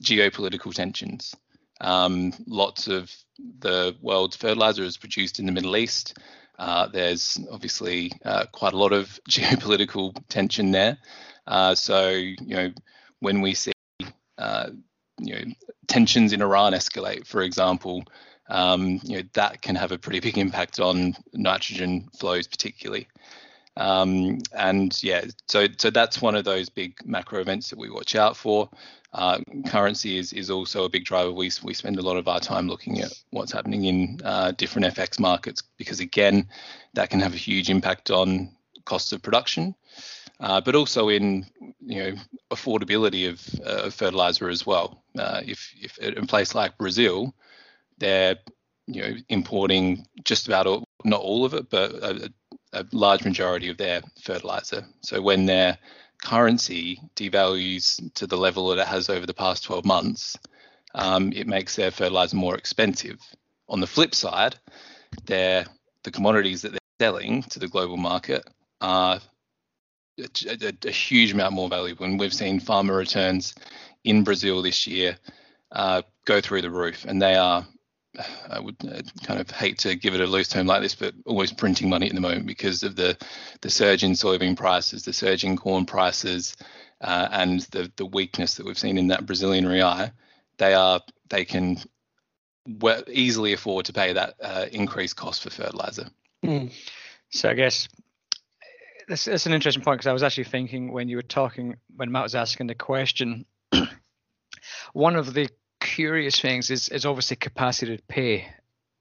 geopolitical 0.00 0.72
tensions 0.72 1.34
um, 1.80 2.32
lots 2.46 2.88
of 2.88 3.14
the 3.60 3.96
world's 4.00 4.36
fertilizer 4.36 4.82
is 4.82 4.96
produced 4.96 5.38
in 5.38 5.46
the 5.46 5.52
middle 5.52 5.76
east 5.76 6.18
uh, 6.58 6.88
there's 6.88 7.38
obviously 7.52 8.12
uh, 8.24 8.44
quite 8.52 8.72
a 8.72 8.78
lot 8.78 8.92
of 8.92 9.18
geopolitical 9.30 10.14
tension 10.28 10.70
there 10.70 10.98
uh, 11.46 11.74
so 11.74 12.08
you 12.10 12.36
know 12.40 12.72
when 13.20 13.40
we 13.40 13.54
see 13.54 13.72
uh, 14.38 14.70
you 15.20 15.34
know 15.34 15.44
tensions 15.88 16.32
in 16.32 16.42
Iran 16.42 16.72
escalate, 16.72 17.26
for 17.26 17.42
example, 17.42 18.04
um, 18.48 19.00
you 19.02 19.16
know 19.16 19.28
that 19.32 19.60
can 19.62 19.74
have 19.74 19.92
a 19.92 19.98
pretty 19.98 20.20
big 20.20 20.38
impact 20.38 20.80
on 20.80 21.14
nitrogen 21.34 22.08
flows, 22.18 22.46
particularly. 22.46 23.08
Um, 23.76 24.38
and 24.52 25.00
yeah, 25.02 25.24
so 25.48 25.66
so 25.76 25.90
that's 25.90 26.22
one 26.22 26.34
of 26.34 26.44
those 26.44 26.68
big 26.68 26.98
macro 27.04 27.40
events 27.40 27.70
that 27.70 27.78
we 27.78 27.90
watch 27.90 28.14
out 28.14 28.36
for. 28.36 28.68
Uh, 29.12 29.38
currency 29.66 30.18
is 30.18 30.32
is 30.32 30.50
also 30.50 30.84
a 30.84 30.88
big 30.88 31.04
driver. 31.04 31.32
We 31.32 31.50
we 31.62 31.74
spend 31.74 31.98
a 31.98 32.02
lot 32.02 32.16
of 32.16 32.28
our 32.28 32.40
time 32.40 32.68
looking 32.68 33.00
at 33.00 33.12
what's 33.30 33.52
happening 33.52 33.84
in 33.84 34.20
uh, 34.24 34.52
different 34.52 34.94
FX 34.94 35.18
markets 35.18 35.62
because 35.78 36.00
again, 36.00 36.48
that 36.94 37.10
can 37.10 37.20
have 37.20 37.34
a 37.34 37.38
huge 37.38 37.70
impact 37.70 38.10
on 38.10 38.50
costs 38.84 39.12
of 39.12 39.22
production 39.22 39.74
uh, 40.40 40.60
but 40.60 40.74
also 40.74 41.08
in 41.08 41.46
you 41.80 42.02
know 42.02 42.14
affordability 42.50 43.28
of, 43.28 43.60
uh, 43.66 43.86
of 43.86 43.94
fertilizer 43.94 44.48
as 44.48 44.64
well. 44.66 45.02
Uh, 45.18 45.40
if 45.44 45.72
if 45.80 45.98
in 45.98 46.18
a 46.18 46.26
place 46.26 46.54
like 46.54 46.78
Brazil, 46.78 47.34
they're 47.98 48.36
you 48.86 49.02
know 49.02 49.14
importing 49.28 50.06
just 50.24 50.46
about 50.46 50.66
all, 50.66 50.84
not 51.04 51.20
all 51.20 51.44
of 51.44 51.54
it, 51.54 51.68
but 51.70 51.92
a, 51.92 52.32
a 52.72 52.84
large 52.92 53.24
majority 53.24 53.68
of 53.68 53.76
their 53.76 54.02
fertilizer. 54.22 54.84
So 55.02 55.20
when 55.20 55.46
their 55.46 55.78
currency 56.22 57.00
devalues 57.16 58.12
to 58.14 58.26
the 58.26 58.36
level 58.36 58.68
that 58.68 58.78
it 58.78 58.86
has 58.86 59.08
over 59.08 59.26
the 59.26 59.34
past 59.34 59.64
12 59.64 59.84
months, 59.84 60.36
um, 60.94 61.32
it 61.32 61.46
makes 61.46 61.76
their 61.76 61.90
fertilizer 61.90 62.36
more 62.36 62.56
expensive. 62.56 63.20
On 63.68 63.80
the 63.80 63.86
flip 63.86 64.14
side, 64.14 64.56
the 65.26 65.66
commodities 66.10 66.62
that 66.62 66.72
they're 66.72 66.78
selling 67.00 67.42
to 67.44 67.58
the 67.58 67.68
global 67.68 67.96
market 67.96 68.42
are 68.80 69.20
a, 70.18 70.72
a, 70.84 70.90
huge 70.90 71.32
amount 71.32 71.54
more 71.54 71.68
valuable. 71.68 72.04
And 72.04 72.18
we've 72.18 72.34
seen 72.34 72.60
farmer 72.60 72.96
returns 72.96 73.54
in 74.04 74.24
Brazil 74.24 74.62
this 74.62 74.86
year 74.86 75.16
uh, 75.72 76.02
go 76.24 76.40
through 76.40 76.62
the 76.62 76.70
roof, 76.70 77.04
and 77.04 77.20
they 77.20 77.36
are 77.36 77.66
I 78.50 78.60
would 78.60 78.76
uh, 78.84 79.02
kind 79.24 79.40
of 79.40 79.50
hate 79.50 79.78
to 79.78 79.94
give 79.94 80.14
it 80.14 80.20
a 80.20 80.26
loose 80.26 80.48
term 80.48 80.66
like 80.66 80.82
this, 80.82 80.94
but 80.94 81.14
almost 81.24 81.56
printing 81.56 81.88
money 81.88 82.08
at 82.08 82.14
the 82.14 82.20
moment 82.20 82.46
because 82.46 82.82
of 82.82 82.96
the 82.96 83.16
the 83.60 83.70
surge 83.70 84.04
in 84.04 84.12
soybean 84.12 84.56
prices, 84.56 85.04
the 85.04 85.12
surge 85.12 85.44
in 85.44 85.56
corn 85.56 85.86
prices, 85.86 86.56
uh, 87.00 87.28
and 87.30 87.60
the 87.70 87.90
the 87.96 88.06
weakness 88.06 88.54
that 88.54 88.66
we've 88.66 88.78
seen 88.78 88.98
in 88.98 89.08
that 89.08 89.26
Brazilian 89.26 89.66
real. 89.66 90.10
They 90.58 90.74
are 90.74 91.00
they 91.28 91.44
can 91.44 91.78
easily 93.08 93.52
afford 93.52 93.86
to 93.86 93.92
pay 93.92 94.12
that 94.12 94.34
uh, 94.42 94.66
increased 94.72 95.16
cost 95.16 95.42
for 95.42 95.50
fertilizer. 95.50 96.08
Mm. 96.44 96.72
So 97.30 97.48
I 97.48 97.54
guess 97.54 97.88
this, 99.08 99.26
is 99.26 99.46
an 99.46 99.52
interesting 99.52 99.82
point 99.82 99.98
because 99.98 100.06
I 100.06 100.12
was 100.12 100.22
actually 100.22 100.44
thinking 100.44 100.92
when 100.92 101.08
you 101.08 101.16
were 101.16 101.22
talking 101.22 101.76
when 101.96 102.12
Matt 102.12 102.24
was 102.24 102.34
asking 102.34 102.66
the 102.66 102.74
question. 102.74 103.46
one 104.92 105.16
of 105.16 105.32
the 105.32 105.48
curious 105.98 106.38
things 106.40 106.70
is 106.70 106.88
is 106.90 107.04
obviously 107.04 107.36
capacity 107.36 107.96
to 107.96 108.02
pay 108.04 108.46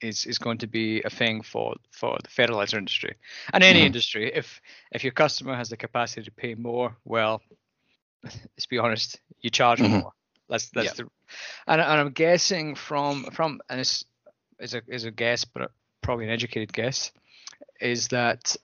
is 0.01 0.25
is 0.25 0.39
going 0.39 0.57
to 0.57 0.67
be 0.67 1.03
a 1.03 1.11
thing 1.11 1.43
for 1.43 1.75
for 1.91 2.17
the 2.23 2.29
fertilizer 2.29 2.77
industry 2.77 3.13
and 3.53 3.63
any 3.63 3.79
mm-hmm. 3.79 3.85
industry. 3.85 4.31
If 4.33 4.61
if 4.91 5.03
your 5.03 5.13
customer 5.13 5.55
has 5.55 5.69
the 5.69 5.77
capacity 5.77 6.23
to 6.23 6.31
pay 6.31 6.55
more, 6.55 6.97
well, 7.05 7.41
let's 8.23 8.65
be 8.67 8.79
honest, 8.79 9.21
you 9.41 9.51
charge 9.51 9.79
mm-hmm. 9.79 9.99
more. 9.99 10.13
That's 10.49 10.69
that's 10.71 10.97
yeah. 10.97 11.05
the 11.05 11.09
and, 11.67 11.81
and 11.81 11.99
I'm 12.01 12.13
guessing 12.13 12.73
from 12.75 13.25
from 13.25 13.61
and 13.69 13.79
it's 13.79 14.05
is 14.59 14.73
a 14.73 14.81
is 14.87 15.05
a 15.05 15.11
guess, 15.11 15.45
but 15.45 15.71
probably 16.01 16.25
an 16.25 16.31
educated 16.31 16.73
guess, 16.73 17.11
is 17.79 18.07
that 18.07 18.55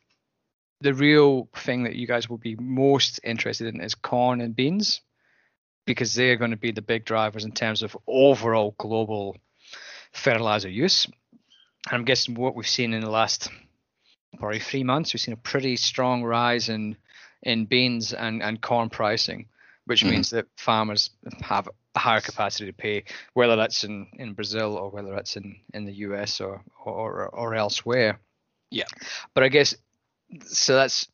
the 0.81 0.95
real 0.95 1.47
thing 1.55 1.83
that 1.83 1.95
you 1.95 2.07
guys 2.07 2.27
will 2.29 2.39
be 2.39 2.55
most 2.55 3.19
interested 3.23 3.67
in 3.73 3.79
is 3.79 3.93
corn 3.93 4.41
and 4.41 4.55
beans 4.55 5.01
because 5.85 6.13
they're 6.13 6.37
going 6.37 6.51
to 6.51 6.57
be 6.57 6.71
the 6.71 6.81
big 6.81 7.05
drivers 7.05 7.45
in 7.45 7.51
terms 7.51 7.83
of 7.83 7.97
overall 8.07 8.75
global 8.77 9.37
fertilizer 10.11 10.69
use. 10.69 11.05
And 11.05 11.99
I'm 11.99 12.05
guessing 12.05 12.35
what 12.35 12.55
we've 12.55 12.67
seen 12.67 12.93
in 12.93 13.01
the 13.01 13.09
last 13.09 13.49
probably 14.39 14.59
three 14.59 14.83
months, 14.83 15.13
we've 15.13 15.21
seen 15.21 15.33
a 15.33 15.37
pretty 15.37 15.75
strong 15.75 16.23
rise 16.23 16.69
in 16.69 16.95
in 17.43 17.65
beans 17.65 18.13
and, 18.13 18.41
and 18.41 18.61
corn 18.61 18.89
pricing, 18.89 19.47
which 19.85 20.01
mm-hmm. 20.01 20.11
means 20.11 20.29
that 20.29 20.45
farmers 20.55 21.09
have 21.41 21.67
a 21.95 21.99
higher 21.99 22.21
capacity 22.21 22.65
to 22.67 22.73
pay, 22.73 23.03
whether 23.33 23.57
that's 23.57 23.83
in, 23.83 24.07
in 24.13 24.31
Brazil 24.33 24.75
or 24.77 24.89
whether 24.89 25.13
that's 25.13 25.35
in, 25.35 25.57
in 25.73 25.83
the 25.83 25.91
US 25.93 26.39
or, 26.39 26.63
or 26.85 27.27
or 27.27 27.53
elsewhere. 27.53 28.19
Yeah. 28.71 28.85
But 29.33 29.43
I 29.43 29.49
guess 29.49 29.75
so 30.45 30.75
that's 30.75 31.07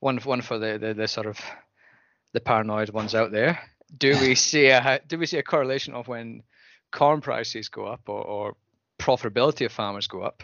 one 0.00 0.18
one 0.18 0.42
for 0.42 0.58
the, 0.58 0.78
the, 0.78 0.94
the 0.94 1.08
sort 1.08 1.26
of 1.26 1.38
the 2.32 2.40
paranoid 2.40 2.90
ones 2.90 3.14
out 3.14 3.30
there 3.30 3.60
do 3.96 4.18
we 4.20 4.34
see 4.48 4.66
a 4.66 5.00
do 5.06 5.18
we 5.18 5.26
see 5.26 5.38
a 5.38 5.42
correlation 5.42 5.94
of 5.94 6.08
when 6.08 6.42
corn 6.92 7.20
prices 7.20 7.68
go 7.68 7.86
up 7.86 8.08
or, 8.08 8.22
or 8.22 8.56
profitability 8.98 9.66
of 9.66 9.72
farmers 9.72 10.06
go 10.06 10.22
up? 10.22 10.42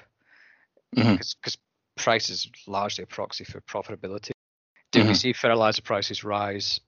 Because 0.95 1.37
mm-hmm. 1.45 2.03
price 2.03 2.31
is 2.31 2.49
largely 2.67 3.05
a 3.05 3.07
proxy 3.07 3.45
for 3.45 3.61
profitability. 3.63 4.31
Do 4.93 5.01
mm-hmm. 5.01 5.09
we 5.09 5.15
see 5.15 5.33
fertilizer 5.33 5.83
prices 5.83 6.23
rise 6.23 6.81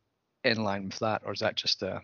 in 0.44 0.62
line 0.62 0.86
with 0.86 0.98
that, 1.00 1.22
or 1.24 1.32
is 1.32 1.40
that 1.40 1.56
just 1.56 1.82
a 1.82 2.00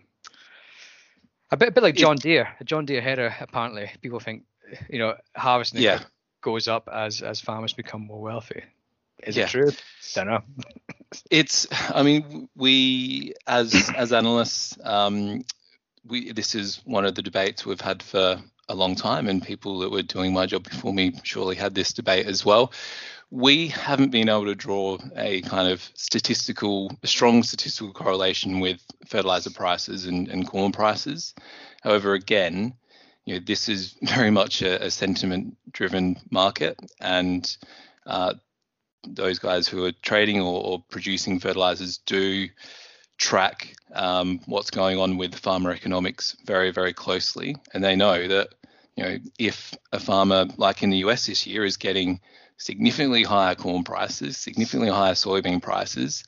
a 1.51 1.57
bit, 1.57 1.69
a 1.69 1.71
bit 1.71 1.83
like 1.83 1.95
John 1.95 2.17
Deere? 2.17 2.49
A 2.59 2.63
John 2.63 2.85
Deere 2.85 3.01
header, 3.01 3.33
apparently, 3.39 3.89
people 4.01 4.19
think 4.19 4.43
you 4.89 4.99
know 4.99 5.15
harvesting 5.35 5.81
yeah. 5.81 6.01
goes 6.41 6.67
up 6.67 6.89
as 6.91 7.21
as 7.21 7.39
farmers 7.39 7.73
become 7.73 8.01
more 8.01 8.21
wealthy. 8.21 8.63
Is 9.21 9.37
yeah. 9.37 9.45
it 9.45 9.49
true? 9.49 9.71
Don't 10.15 10.27
know. 10.27 10.41
it's. 11.29 11.67
I 11.93 12.03
mean, 12.03 12.49
we 12.55 13.33
as 13.47 13.89
as 13.95 14.13
analysts, 14.13 14.77
um, 14.83 15.43
we 16.05 16.31
this 16.31 16.55
is 16.55 16.81
one 16.85 17.05
of 17.05 17.15
the 17.15 17.21
debates 17.21 17.65
we've 17.65 17.81
had 17.81 18.03
for 18.03 18.41
a 18.69 18.75
long 18.75 18.95
time, 18.95 19.27
and 19.27 19.43
people 19.43 19.79
that 19.79 19.91
were 19.91 20.01
doing 20.01 20.33
my 20.33 20.45
job 20.45 20.63
before 20.63 20.93
me 20.93 21.13
surely 21.23 21.55
had 21.55 21.75
this 21.75 21.93
debate 21.93 22.27
as 22.27 22.45
well. 22.45 22.71
We 23.29 23.67
haven't 23.67 24.11
been 24.11 24.29
able 24.29 24.45
to 24.45 24.55
draw 24.55 24.99
a 25.15 25.41
kind 25.41 25.71
of 25.71 25.89
statistical, 25.95 26.95
strong 27.03 27.43
statistical 27.43 27.91
correlation 27.91 28.59
with 28.59 28.79
fertilizer 29.07 29.49
prices 29.49 30.05
and, 30.05 30.27
and 30.27 30.47
corn 30.47 30.71
prices. 30.71 31.33
However, 31.81 32.13
again, 32.13 32.75
you 33.25 33.33
know, 33.33 33.41
this 33.43 33.69
is 33.69 33.95
very 34.03 34.29
much 34.29 34.61
a, 34.61 34.85
a 34.85 34.91
sentiment-driven 34.91 36.17
market, 36.29 36.79
and 37.01 37.57
uh, 38.05 38.35
those 39.07 39.39
guys 39.39 39.67
who 39.67 39.85
are 39.85 39.91
trading 40.01 40.41
or, 40.41 40.63
or 40.63 40.83
producing 40.89 41.39
fertilizers 41.39 41.97
do 41.99 42.47
track 43.17 43.75
um, 43.93 44.39
what's 44.45 44.71
going 44.71 44.99
on 44.99 45.17
with 45.17 45.35
farmer 45.35 45.71
economics 45.71 46.35
very, 46.45 46.71
very 46.71 46.93
closely. 46.93 47.55
And 47.73 47.83
they 47.83 47.95
know 47.95 48.27
that, 48.27 48.49
you 48.95 49.03
know, 49.03 49.17
if 49.37 49.73
a 49.91 49.99
farmer 49.99 50.45
like 50.57 50.83
in 50.83 50.89
the 50.89 50.97
US 50.97 51.27
this 51.27 51.45
year 51.45 51.63
is 51.63 51.77
getting 51.77 52.19
significantly 52.63 53.23
higher 53.23 53.55
corn 53.55 53.83
prices, 53.83 54.37
significantly 54.37 54.89
higher 54.89 55.13
soybean 55.13 55.61
prices, 55.61 56.23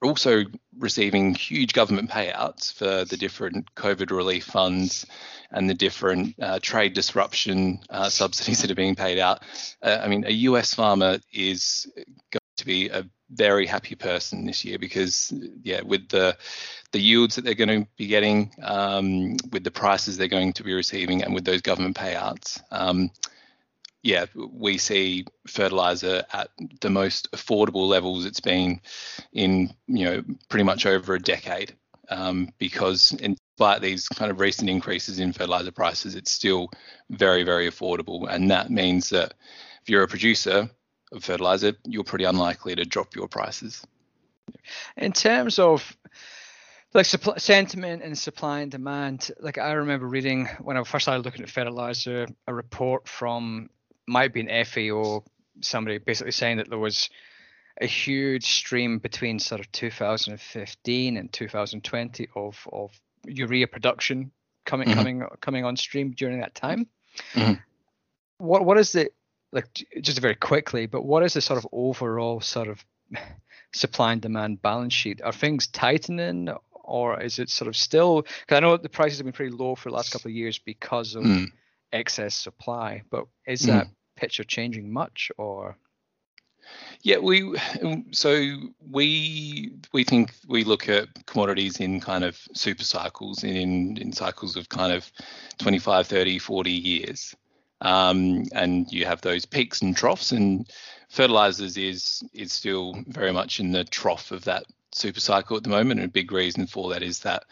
they're 0.00 0.08
also 0.08 0.44
receiving 0.78 1.34
huge 1.34 1.72
government 1.72 2.10
payouts 2.10 2.72
for 2.72 3.04
the 3.04 3.16
different 3.16 3.72
COVID 3.76 4.10
relief 4.10 4.44
funds 4.44 5.06
and 5.52 5.70
the 5.70 5.74
different 5.74 6.34
uh, 6.42 6.58
trade 6.60 6.92
disruption 6.92 7.78
uh, 7.88 8.08
subsidies 8.08 8.62
that 8.62 8.70
are 8.70 8.74
being 8.74 8.96
paid 8.96 9.20
out. 9.20 9.42
Uh, 9.80 10.00
I 10.02 10.08
mean, 10.08 10.24
a 10.26 10.32
US 10.32 10.74
farmer 10.74 11.20
is 11.32 11.86
going 12.32 12.40
to 12.56 12.66
be 12.66 12.88
a 12.88 13.08
very 13.30 13.66
happy 13.66 13.94
person 13.94 14.44
this 14.44 14.64
year 14.64 14.78
because, 14.78 15.32
yeah, 15.62 15.82
with 15.82 16.08
the 16.08 16.36
the 16.92 17.00
yields 17.00 17.36
that 17.36 17.44
they're 17.44 17.54
going 17.54 17.84
to 17.84 17.88
be 17.96 18.06
getting, 18.06 18.52
um, 18.62 19.36
with 19.52 19.64
the 19.64 19.70
prices 19.70 20.16
they're 20.16 20.28
going 20.28 20.52
to 20.54 20.64
be 20.64 20.72
receiving, 20.72 21.22
and 21.22 21.34
with 21.34 21.44
those 21.44 21.62
government 21.62 21.96
payouts. 21.96 22.60
Um, 22.70 23.10
yeah, 24.02 24.26
we 24.34 24.78
see 24.78 25.24
fertilizer 25.46 26.24
at 26.32 26.50
the 26.80 26.90
most 26.90 27.30
affordable 27.32 27.88
levels 27.88 28.24
it's 28.24 28.40
been 28.40 28.80
in, 29.32 29.74
you 29.86 30.04
know, 30.04 30.22
pretty 30.48 30.64
much 30.64 30.86
over 30.86 31.14
a 31.14 31.20
decade. 31.20 31.74
Um, 32.08 32.50
because 32.58 33.10
despite 33.10 33.82
these 33.82 34.08
kind 34.08 34.30
of 34.30 34.38
recent 34.38 34.70
increases 34.70 35.18
in 35.18 35.32
fertilizer 35.32 35.72
prices, 35.72 36.14
it's 36.14 36.30
still 36.30 36.70
very, 37.10 37.42
very 37.42 37.68
affordable. 37.68 38.32
And 38.32 38.50
that 38.50 38.70
means 38.70 39.08
that 39.08 39.34
if 39.82 39.88
you're 39.88 40.04
a 40.04 40.08
producer 40.08 40.70
of 41.10 41.24
fertilizer, 41.24 41.72
you're 41.84 42.04
pretty 42.04 42.24
unlikely 42.24 42.76
to 42.76 42.84
drop 42.84 43.16
your 43.16 43.26
prices. 43.26 43.82
In 44.96 45.12
terms 45.12 45.58
of 45.58 45.96
like 46.94 47.06
supply, 47.06 47.36
sentiment 47.38 48.02
and 48.02 48.16
supply 48.16 48.60
and 48.60 48.70
demand, 48.70 49.30
like 49.40 49.58
I 49.58 49.72
remember 49.72 50.06
reading 50.06 50.48
when 50.60 50.76
I 50.76 50.84
first 50.84 51.04
started 51.04 51.24
looking 51.24 51.42
at 51.42 51.50
fertilizer, 51.50 52.26
a 52.46 52.54
report 52.54 53.08
from 53.08 53.70
might 54.06 54.32
be 54.32 54.40
an 54.40 54.64
FAO, 54.64 55.24
somebody 55.60 55.98
basically 55.98 56.32
saying 56.32 56.58
that 56.58 56.68
there 56.68 56.78
was 56.78 57.10
a 57.80 57.86
huge 57.86 58.46
stream 58.46 58.98
between 58.98 59.38
sort 59.38 59.60
of 59.60 59.70
2015 59.72 61.16
and 61.16 61.32
2020 61.32 62.28
of 62.34 62.68
of 62.72 62.90
urea 63.26 63.66
production 63.66 64.30
coming 64.64 64.88
mm-hmm. 64.88 64.98
coming 64.98 65.26
coming 65.40 65.64
on 65.64 65.76
stream 65.76 66.12
during 66.12 66.40
that 66.40 66.54
time. 66.54 66.86
Mm-hmm. 67.34 67.54
What 68.38 68.64
what 68.64 68.78
is 68.78 68.92
the 68.92 69.10
like 69.52 69.66
just 70.00 70.20
very 70.20 70.34
quickly, 70.34 70.86
but 70.86 71.04
what 71.04 71.22
is 71.22 71.34
the 71.34 71.40
sort 71.40 71.58
of 71.58 71.66
overall 71.72 72.40
sort 72.40 72.68
of 72.68 72.84
supply 73.74 74.12
and 74.12 74.22
demand 74.22 74.62
balance 74.62 74.94
sheet? 74.94 75.22
Are 75.22 75.32
things 75.32 75.66
tightening 75.66 76.50
or 76.86 77.20
is 77.20 77.38
it 77.38 77.50
sort 77.50 77.68
of 77.68 77.76
still 77.76 78.22
because 78.22 78.56
I 78.56 78.60
know 78.60 78.76
the 78.76 78.88
prices 78.88 79.18
have 79.18 79.26
been 79.26 79.32
pretty 79.32 79.54
low 79.54 79.74
for 79.74 79.90
the 79.90 79.96
last 79.96 80.12
couple 80.12 80.30
of 80.30 80.34
years 80.34 80.58
because 80.58 81.14
of 81.14 81.24
mm. 81.24 81.46
excess 81.92 82.34
supply, 82.34 83.02
but 83.10 83.26
is 83.46 83.62
mm. 83.62 83.66
that 83.66 83.88
picture 84.16 84.44
changing 84.44 84.92
much 84.92 85.30
or 85.36 85.76
yeah, 87.02 87.18
we 87.18 87.54
so 88.10 88.56
we 88.90 89.72
we 89.92 90.04
think 90.04 90.32
we 90.48 90.64
look 90.64 90.88
at 90.88 91.08
commodities 91.26 91.78
in 91.78 92.00
kind 92.00 92.24
of 92.24 92.38
super 92.52 92.84
cycles 92.84 93.44
in 93.44 93.96
in 93.98 94.12
cycles 94.12 94.56
of 94.56 94.68
kind 94.68 94.92
of 94.92 95.10
25, 95.58 96.06
30, 96.06 96.38
40 96.38 96.70
years. 96.70 97.34
Um, 97.82 98.44
and 98.52 98.90
you 98.90 99.04
have 99.04 99.20
those 99.20 99.44
peaks 99.44 99.82
and 99.82 99.96
troughs 99.96 100.32
and 100.32 100.68
fertilizers 101.08 101.76
is 101.76 102.24
is 102.32 102.52
still 102.52 102.96
very 103.06 103.32
much 103.32 103.60
in 103.60 103.72
the 103.72 103.84
trough 103.84 104.32
of 104.32 104.44
that 104.44 104.64
super 104.92 105.20
cycle 105.20 105.56
at 105.56 105.62
the 105.62 105.68
moment 105.68 106.00
and 106.00 106.08
a 106.08 106.12
big 106.12 106.32
reason 106.32 106.66
for 106.66 106.90
that 106.90 107.02
is 107.02 107.20
that 107.20 107.44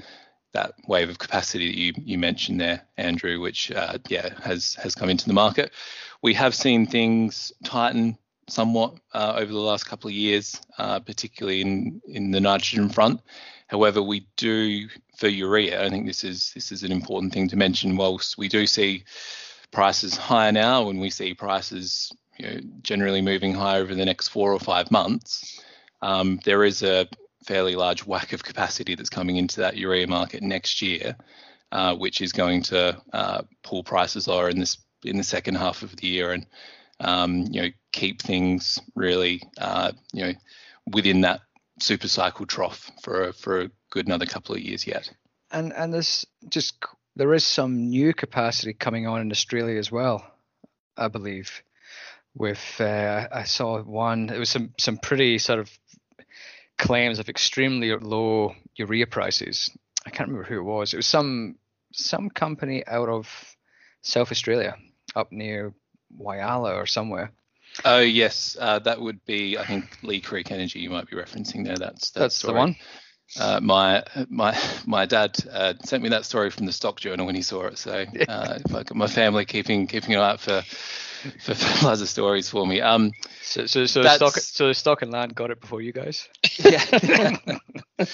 that 0.54 0.72
wave 0.88 1.10
of 1.10 1.18
capacity 1.18 1.70
that 1.70 1.78
you 1.78 1.92
you 1.98 2.18
mentioned 2.18 2.60
there 2.60 2.82
Andrew 2.96 3.40
which 3.40 3.70
uh, 3.70 3.98
yeah 4.08 4.30
has 4.42 4.74
has 4.76 4.94
come 4.94 5.10
into 5.10 5.26
the 5.26 5.34
market 5.34 5.72
we 6.22 6.32
have 6.34 6.54
seen 6.54 6.86
things 6.86 7.52
tighten 7.64 8.16
somewhat 8.48 8.94
uh, 9.12 9.34
over 9.36 9.52
the 9.52 9.58
last 9.58 9.86
couple 9.86 10.08
of 10.08 10.14
years, 10.14 10.60
uh, 10.78 11.00
particularly 11.00 11.60
in, 11.60 12.00
in 12.08 12.30
the 12.30 12.40
nitrogen 12.40 12.88
front. 12.88 13.20
However, 13.68 14.02
we 14.02 14.26
do 14.36 14.88
for 15.16 15.28
urea. 15.28 15.84
I 15.84 15.90
think 15.90 16.06
this 16.06 16.24
is 16.24 16.52
this 16.54 16.70
is 16.70 16.82
an 16.82 16.92
important 16.92 17.32
thing 17.32 17.48
to 17.48 17.56
mention. 17.56 17.96
Whilst 17.96 18.36
we 18.38 18.48
do 18.48 18.66
see 18.66 19.04
prices 19.70 20.16
higher 20.16 20.52
now, 20.52 20.88
and 20.90 21.00
we 21.00 21.10
see 21.10 21.34
prices 21.34 22.12
you 22.38 22.46
know, 22.46 22.60
generally 22.82 23.22
moving 23.22 23.54
higher 23.54 23.80
over 23.80 23.94
the 23.94 24.04
next 24.04 24.28
four 24.28 24.52
or 24.52 24.60
five 24.60 24.90
months, 24.90 25.60
um, 26.02 26.40
there 26.44 26.64
is 26.64 26.82
a 26.82 27.08
fairly 27.44 27.76
large 27.76 28.06
whack 28.06 28.32
of 28.32 28.42
capacity 28.42 28.94
that's 28.94 29.10
coming 29.10 29.36
into 29.36 29.60
that 29.60 29.76
urea 29.76 30.06
market 30.06 30.42
next 30.42 30.82
year, 30.82 31.16
uh, 31.72 31.94
which 31.94 32.20
is 32.20 32.32
going 32.32 32.62
to 32.62 33.00
uh, 33.12 33.42
pull 33.62 33.84
prices 33.84 34.26
lower. 34.28 34.48
And 34.48 34.60
this 34.60 34.78
in 35.04 35.16
the 35.16 35.22
second 35.22 35.56
half 35.56 35.82
of 35.82 35.94
the 35.96 36.06
year 36.06 36.32
and 36.32 36.46
um, 37.00 37.46
you 37.50 37.62
know 37.62 37.68
keep 37.92 38.22
things 38.22 38.80
really 38.94 39.42
uh, 39.58 39.92
you 40.12 40.24
know 40.24 40.32
within 40.92 41.22
that 41.22 41.40
super 41.80 42.08
cycle 42.08 42.46
trough 42.46 42.90
for 43.02 43.28
a, 43.28 43.32
for 43.32 43.60
a 43.62 43.70
good 43.90 44.06
another 44.06 44.26
couple 44.26 44.54
of 44.54 44.60
years 44.60 44.86
yet. 44.86 45.10
And 45.50 45.72
and 45.72 45.92
there's 45.92 46.26
just 46.48 46.82
there 47.16 47.34
is 47.34 47.44
some 47.44 47.88
new 47.88 48.12
capacity 48.12 48.72
coming 48.72 49.06
on 49.06 49.20
in 49.20 49.30
Australia 49.30 49.78
as 49.78 49.90
well, 49.90 50.24
I 50.96 51.08
believe. 51.08 51.62
With 52.36 52.80
uh, 52.80 53.28
I 53.30 53.44
saw 53.44 53.80
one, 53.80 54.28
it 54.28 54.38
was 54.38 54.50
some 54.50 54.74
some 54.78 54.98
pretty 54.98 55.38
sort 55.38 55.60
of 55.60 55.70
claims 56.78 57.18
of 57.18 57.28
extremely 57.28 57.94
low 57.96 58.54
urea 58.76 59.06
prices. 59.06 59.70
I 60.06 60.10
can't 60.10 60.28
remember 60.28 60.48
who 60.48 60.60
it 60.60 60.64
was. 60.64 60.92
It 60.92 60.98
was 60.98 61.06
some 61.06 61.56
some 61.92 62.28
company 62.28 62.84
out 62.86 63.08
of 63.08 63.28
South 64.02 64.30
Australia, 64.32 64.76
up 65.14 65.32
near 65.32 65.72
Whyalla 66.18 66.74
or 66.74 66.86
somewhere. 66.86 67.32
Oh 67.84 68.00
yes, 68.00 68.56
uh, 68.60 68.78
that 68.80 69.00
would 69.00 69.24
be 69.24 69.58
I 69.58 69.66
think 69.66 69.98
Leigh 70.02 70.20
Creek 70.20 70.50
Energy 70.50 70.80
you 70.80 70.90
might 70.90 71.08
be 71.08 71.16
referencing 71.16 71.64
there. 71.64 71.76
That's 71.76 72.10
that 72.10 72.20
that's 72.20 72.36
story. 72.36 72.54
the 72.54 72.58
one. 72.58 72.76
Uh, 73.38 73.58
my 73.62 74.04
my 74.28 74.56
my 74.86 75.06
dad 75.06 75.36
uh, 75.50 75.74
sent 75.84 76.02
me 76.02 76.10
that 76.10 76.24
story 76.24 76.50
from 76.50 76.66
the 76.66 76.72
stock 76.72 77.00
journal 77.00 77.26
when 77.26 77.34
he 77.34 77.42
saw 77.42 77.66
it. 77.66 77.78
So 77.78 78.04
uh, 78.28 78.58
my 78.92 79.06
family 79.06 79.44
keeping 79.44 79.86
keeping 79.86 80.14
an 80.14 80.20
eye 80.20 80.30
out 80.30 80.40
for 80.40 80.62
for 81.40 81.54
fertilizer 81.54 82.06
stories 82.06 82.48
for 82.48 82.66
me. 82.66 82.80
Um, 82.80 83.12
so 83.42 83.66
so 83.66 83.86
so 83.86 84.02
stock 84.02 84.34
so 84.36 84.72
stock 84.72 85.02
and 85.02 85.10
land 85.10 85.34
got 85.34 85.50
it 85.50 85.60
before 85.60 85.80
you 85.80 85.92
guys. 85.92 86.28
Yeah. 86.58 87.36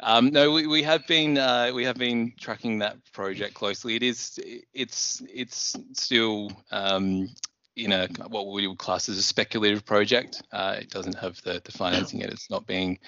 um, 0.00 0.30
no, 0.30 0.50
we, 0.50 0.66
we 0.66 0.82
have 0.82 1.06
been 1.06 1.38
uh, 1.38 1.70
we 1.72 1.84
have 1.84 1.96
been 1.96 2.32
tracking 2.38 2.80
that 2.80 2.96
project 3.12 3.54
closely. 3.54 3.94
It 3.94 4.02
is 4.02 4.38
it's 4.74 5.22
it's 5.32 5.76
still 5.92 6.50
um, 6.72 7.28
in 7.76 7.92
a 7.92 8.08
what 8.28 8.48
we 8.48 8.66
would 8.66 8.78
class 8.78 9.08
as 9.08 9.18
a 9.18 9.22
speculative 9.22 9.84
project. 9.84 10.42
Uh, 10.50 10.76
it 10.80 10.90
doesn't 10.90 11.16
have 11.16 11.40
the, 11.42 11.60
the 11.64 11.72
financing 11.72 12.20
yet. 12.20 12.30
It's 12.30 12.50
not 12.50 12.66
being 12.66 12.98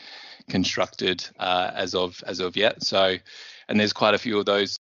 constructed 0.49 1.27
uh, 1.39 1.73
as 1.75 1.95
of 1.95 2.23
as 2.27 2.41
of 2.41 2.57
yet. 2.57 2.83
So, 2.83 3.17
and 3.69 3.81
there's 3.81 3.93
quite 3.93 4.15
a 4.15 4.19
few 4.19 4.39
of 4.39 4.47
those 4.47 4.79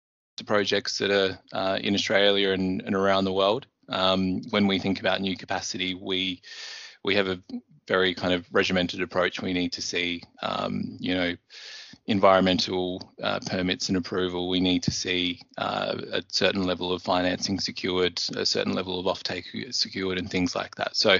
projects 0.44 0.98
that 0.98 1.10
are 1.10 1.38
uh, 1.52 1.78
in 1.80 1.94
Australia 1.94 2.50
and, 2.50 2.82
and 2.82 2.94
around 2.94 3.24
the 3.24 3.32
world. 3.32 3.66
Um, 3.88 4.42
when 4.50 4.66
we 4.66 4.78
think 4.78 5.00
about 5.00 5.20
new 5.20 5.36
capacity, 5.36 5.94
we 5.94 6.42
we 7.04 7.14
have 7.14 7.28
a 7.28 7.40
very 7.86 8.14
kind 8.14 8.32
of 8.32 8.46
regimented 8.52 9.00
approach. 9.00 9.40
We 9.40 9.52
need 9.52 9.72
to 9.72 9.82
see, 9.82 10.22
um, 10.42 10.96
you 10.98 11.14
know, 11.14 11.36
environmental 12.06 13.12
uh, 13.22 13.40
permits 13.46 13.88
and 13.88 13.96
approval. 13.96 14.48
We 14.48 14.60
need 14.60 14.82
to 14.84 14.90
see 14.90 15.40
uh, 15.58 15.96
a 16.12 16.22
certain 16.28 16.64
level 16.64 16.92
of 16.92 17.02
financing 17.02 17.60
secured, 17.60 18.20
a 18.36 18.46
certain 18.46 18.74
level 18.74 18.98
of 18.98 19.06
offtake 19.06 19.72
secured, 19.74 20.18
and 20.18 20.30
things 20.30 20.54
like 20.54 20.74
that. 20.76 20.96
So, 20.96 21.18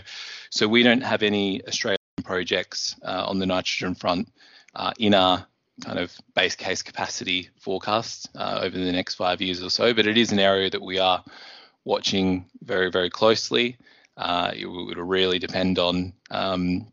so 0.50 0.68
we 0.68 0.82
don't 0.82 1.02
have 1.02 1.22
any 1.22 1.64
Australian 1.66 1.98
projects 2.24 2.96
uh, 3.02 3.24
on 3.26 3.38
the 3.38 3.46
nitrogen 3.46 3.94
front 3.94 4.28
uh, 4.74 4.92
in 4.98 5.14
our 5.14 5.46
kind 5.84 5.98
of 5.98 6.12
base 6.34 6.56
case 6.56 6.82
capacity 6.82 7.50
forecast 7.60 8.28
uh, 8.34 8.60
over 8.62 8.78
the 8.78 8.92
next 8.92 9.14
five 9.14 9.42
years 9.42 9.62
or 9.62 9.70
so. 9.70 9.92
But 9.92 10.06
it 10.06 10.16
is 10.16 10.32
an 10.32 10.38
area 10.38 10.70
that 10.70 10.82
we 10.82 10.98
are 10.98 11.22
watching 11.86 12.44
very, 12.62 12.90
very 12.90 13.08
closely. 13.08 13.78
Uh, 14.18 14.50
it 14.54 14.66
will 14.66 14.86
really 14.94 15.38
depend 15.38 15.78
on 15.78 16.12
um, 16.30 16.86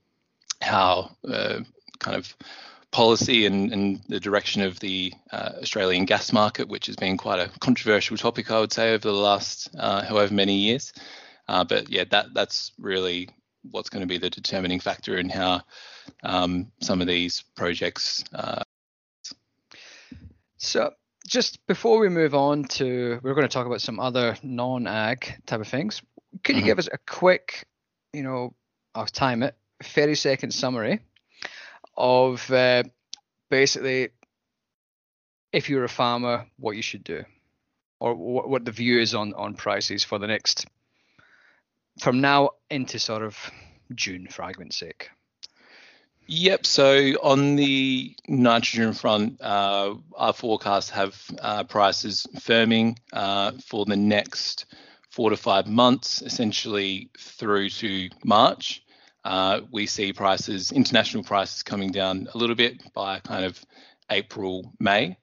how 0.61 1.09
uh, 1.27 1.59
kind 1.99 2.15
of 2.15 2.33
policy 2.91 3.45
and, 3.45 3.73
and, 3.73 4.01
the 4.07 4.19
direction 4.19 4.61
of 4.61 4.79
the 4.79 5.11
uh, 5.31 5.53
Australian 5.61 6.05
gas 6.05 6.31
market, 6.31 6.67
which 6.67 6.85
has 6.85 6.95
been 6.95 7.17
quite 7.17 7.39
a 7.39 7.49
controversial 7.59 8.17
topic, 8.17 8.51
I 8.51 8.59
would 8.59 8.71
say, 8.71 8.93
over 8.93 9.07
the 9.07 9.13
last 9.13 9.69
uh, 9.77 10.03
however 10.03 10.33
many 10.33 10.55
years. 10.55 10.93
Uh, 11.47 11.63
but 11.63 11.89
yeah, 11.89 12.03
that 12.11 12.33
that's 12.33 12.71
really 12.77 13.29
what's 13.71 13.89
going 13.89 14.01
to 14.01 14.07
be 14.07 14.19
the 14.19 14.29
determining 14.29 14.79
factor 14.79 15.17
in 15.17 15.29
how 15.29 15.61
um, 16.21 16.71
some 16.81 17.01
of 17.01 17.07
these 17.07 17.43
projects. 17.55 18.23
Uh, 18.33 18.61
so 20.57 20.93
just 21.27 21.65
before 21.67 21.99
we 21.99 22.09
move 22.09 22.35
on 22.35 22.65
to, 22.65 23.19
we're 23.23 23.33
going 23.33 23.47
to 23.47 23.53
talk 23.53 23.65
about 23.65 23.81
some 23.81 23.99
other 23.99 24.35
non-ag 24.43 25.41
type 25.45 25.59
of 25.59 25.67
things. 25.67 26.01
Could 26.43 26.55
you 26.55 26.61
mm-hmm. 26.61 26.67
give 26.67 26.79
us 26.79 26.89
a 26.91 26.97
quick, 26.97 27.65
you 28.11 28.23
know, 28.23 28.53
I'll 28.95 29.05
time 29.05 29.43
it, 29.43 29.55
30 29.83 30.15
second 30.15 30.51
summary 30.51 30.99
of 31.95 32.49
uh, 32.51 32.83
basically 33.49 34.09
if 35.51 35.69
you're 35.69 35.83
a 35.83 35.89
farmer, 35.89 36.47
what 36.57 36.75
you 36.75 36.81
should 36.81 37.03
do, 37.03 37.23
or 37.99 38.15
what, 38.15 38.49
what 38.49 38.65
the 38.65 38.71
view 38.71 38.99
is 38.99 39.13
on 39.13 39.33
on 39.35 39.53
prices 39.53 40.03
for 40.03 40.19
the 40.19 40.27
next 40.27 40.65
from 41.99 42.21
now 42.21 42.51
into 42.69 42.97
sort 42.99 43.21
of 43.21 43.37
June, 43.93 44.27
for 44.27 44.43
argument's 44.43 44.77
sake. 44.77 45.09
Yep. 46.27 46.65
So 46.65 46.95
on 47.21 47.55
the 47.55 48.15
nitrogen 48.27 48.93
front, 48.93 49.41
uh, 49.41 49.95
our 50.15 50.33
forecasts 50.33 50.89
have 50.91 51.21
uh, 51.39 51.63
prices 51.65 52.25
firming 52.37 52.97
uh, 53.11 53.51
for 53.65 53.85
the 53.85 53.97
next 53.97 54.65
four 55.09 55.29
to 55.29 55.37
five 55.37 55.67
months, 55.67 56.21
essentially 56.21 57.11
through 57.19 57.69
to 57.69 58.09
March. 58.23 58.83
Uh, 59.25 59.61
we 59.71 59.85
see 59.85 60.11
prices, 60.13 60.71
international 60.71 61.23
prices, 61.23 61.63
coming 61.63 61.91
down 61.91 62.27
a 62.33 62.37
little 62.37 62.55
bit 62.55 62.81
by 62.93 63.19
kind 63.19 63.45
of 63.45 63.63
April, 64.09 64.73
May. 64.79 65.17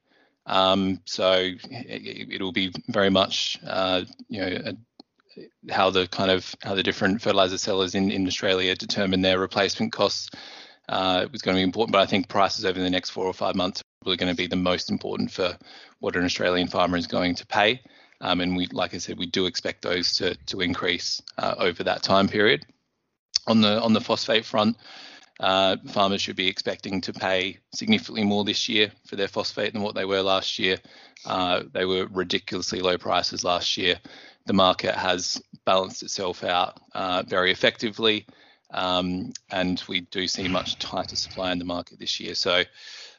Um, 0.46 1.00
so 1.04 1.50
it, 1.70 2.40
will 2.40 2.52
be 2.52 2.72
very 2.88 3.10
much, 3.10 3.58
uh, 3.66 4.02
you 4.28 4.40
know, 4.40 4.58
a, 4.66 5.72
how 5.72 5.90
the 5.90 6.06
kind 6.08 6.30
of 6.30 6.54
how 6.62 6.74
the 6.74 6.82
different 6.82 7.22
fertilizer 7.22 7.58
sellers 7.58 7.94
in, 7.94 8.10
in 8.10 8.26
Australia 8.26 8.74
determine 8.74 9.20
their 9.20 9.38
replacement 9.38 9.92
costs 9.92 10.30
uh, 10.90 11.20
it 11.22 11.32
was 11.32 11.40
going 11.40 11.56
to 11.56 11.58
be 11.58 11.64
important. 11.64 11.92
But 11.92 12.02
I 12.02 12.06
think 12.06 12.28
prices 12.28 12.64
over 12.64 12.78
the 12.78 12.90
next 12.90 13.10
four 13.10 13.24
or 13.24 13.32
five 13.32 13.54
months 13.54 13.80
are 13.80 13.84
really 14.04 14.16
going 14.16 14.32
to 14.32 14.36
be 14.36 14.48
the 14.48 14.56
most 14.56 14.90
important 14.90 15.30
for 15.30 15.56
what 16.00 16.16
an 16.16 16.24
Australian 16.24 16.68
farmer 16.68 16.96
is 16.96 17.06
going 17.06 17.36
to 17.36 17.46
pay. 17.46 17.80
Um, 18.20 18.40
and 18.40 18.56
we, 18.56 18.66
like 18.66 18.92
I 18.92 18.98
said, 18.98 19.18
we 19.18 19.26
do 19.26 19.46
expect 19.46 19.82
those 19.82 20.12
to 20.16 20.34
to 20.34 20.60
increase 20.60 21.22
uh, 21.38 21.54
over 21.58 21.84
that 21.84 22.02
time 22.02 22.28
period. 22.28 22.66
On 23.46 23.60
the 23.60 23.80
on 23.80 23.94
the 23.94 24.00
phosphate 24.00 24.44
front, 24.44 24.76
uh, 25.38 25.76
farmers 25.88 26.20
should 26.20 26.36
be 26.36 26.48
expecting 26.48 27.00
to 27.00 27.12
pay 27.12 27.58
significantly 27.72 28.24
more 28.24 28.44
this 28.44 28.68
year 28.68 28.92
for 29.06 29.16
their 29.16 29.28
phosphate 29.28 29.72
than 29.72 29.82
what 29.82 29.94
they 29.94 30.04
were 30.04 30.22
last 30.22 30.58
year. 30.58 30.76
Uh, 31.24 31.62
they 31.72 31.84
were 31.84 32.06
ridiculously 32.08 32.80
low 32.80 32.98
prices 32.98 33.44
last 33.44 33.76
year. 33.76 33.98
The 34.46 34.52
market 34.52 34.94
has 34.94 35.40
balanced 35.64 36.02
itself 36.02 36.44
out 36.44 36.80
uh, 36.94 37.22
very 37.26 37.52
effectively. 37.52 38.26
Um, 38.72 39.32
and 39.50 39.82
we 39.88 40.02
do 40.02 40.28
see 40.28 40.48
much 40.48 40.78
tighter 40.78 41.16
supply 41.16 41.52
in 41.52 41.58
the 41.58 41.64
market 41.64 41.98
this 41.98 42.20
year. 42.20 42.34
So 42.34 42.62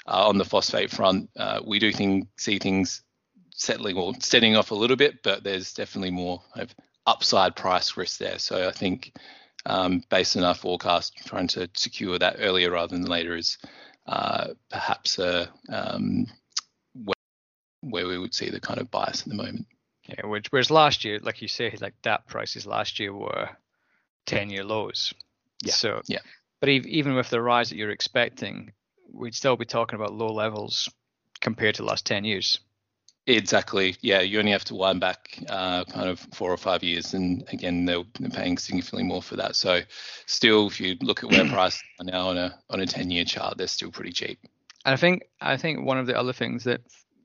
uh, 0.07 0.27
on 0.27 0.37
the 0.37 0.45
phosphate 0.45 0.91
front, 0.91 1.29
uh, 1.35 1.61
we 1.65 1.79
do 1.79 1.91
think, 1.91 2.27
see 2.37 2.57
things 2.59 3.03
settling 3.53 3.97
or 3.97 4.13
off 4.55 4.71
a 4.71 4.75
little 4.75 4.95
bit, 4.95 5.23
but 5.23 5.43
there's 5.43 5.73
definitely 5.73 6.11
more 6.11 6.41
upside 7.05 7.55
price 7.55 7.97
risk 7.97 8.17
there. 8.17 8.39
So 8.39 8.67
I 8.67 8.71
think 8.71 9.13
um, 9.65 10.03
based 10.09 10.37
on 10.37 10.43
our 10.43 10.55
forecast, 10.55 11.17
trying 11.25 11.47
to 11.49 11.69
secure 11.75 12.17
that 12.17 12.37
earlier 12.39 12.71
rather 12.71 12.95
than 12.95 13.05
later 13.05 13.35
is 13.35 13.57
uh, 14.07 14.49
perhaps 14.69 15.19
a, 15.19 15.49
um, 15.69 16.25
where, 17.81 18.07
we 18.07 18.17
would 18.17 18.33
see 18.33 18.49
the 18.49 18.59
kind 18.59 18.79
of 18.79 18.91
bias 18.91 19.21
at 19.21 19.27
the 19.27 19.35
moment. 19.35 19.67
Yeah, 20.07 20.25
which 20.25 20.47
whereas 20.51 20.71
last 20.71 21.05
year, 21.05 21.19
like 21.21 21.41
you 21.41 21.47
say, 21.47 21.75
like 21.79 22.01
DAP 22.01 22.27
prices 22.27 22.65
last 22.65 22.99
year 22.99 23.13
were 23.13 23.49
10 24.25 24.49
year 24.49 24.63
lows. 24.63 25.13
Yeah. 25.61 25.73
So 25.73 26.01
yeah. 26.07 26.19
But 26.59 26.69
even 26.69 27.15
with 27.15 27.29
the 27.29 27.41
rise 27.41 27.69
that 27.69 27.75
you're 27.75 27.89
expecting, 27.89 28.71
we'd 29.11 29.35
still 29.35 29.57
be 29.57 29.65
talking 29.65 29.97
about 29.97 30.13
low 30.13 30.31
levels 30.31 30.87
compared 31.39 31.75
to 31.75 31.81
the 31.81 31.87
last 31.87 32.05
10 32.05 32.23
years. 32.23 32.59
Exactly. 33.27 33.95
Yeah, 34.01 34.21
you 34.21 34.39
only 34.39 34.51
have 34.51 34.63
to 34.65 34.75
wind 34.75 34.99
back 34.99 35.37
uh, 35.47 35.83
kind 35.85 36.09
of 36.09 36.19
four 36.33 36.51
or 36.51 36.57
five 36.57 36.83
years, 36.83 37.13
and 37.13 37.43
again, 37.51 37.85
they're, 37.85 38.03
they're, 38.19 38.31
paying 38.31 38.57
significantly 38.57 39.03
more 39.03 39.21
for 39.21 39.35
that. 39.35 39.55
So, 39.55 39.81
still, 40.25 40.67
if 40.67 40.81
you 40.81 40.95
look 41.01 41.23
at 41.23 41.29
where 41.29 41.45
prices 41.49 41.83
are 41.99 42.05
now 42.05 42.29
on 42.29 42.37
a 42.37 42.59
on 42.71 42.79
a 42.79 42.87
ten 42.87 43.11
year 43.11 43.23
chart, 43.23 43.59
they're 43.59 43.67
still 43.67 43.91
pretty 43.91 44.11
cheap. 44.11 44.39
And 44.85 44.93
I 44.93 44.95
think 44.95 45.23
I 45.39 45.55
think 45.57 45.85
one 45.85 45.99
of 45.99 46.07
the 46.07 46.17
other 46.17 46.33
things 46.33 46.63
that 46.63 46.81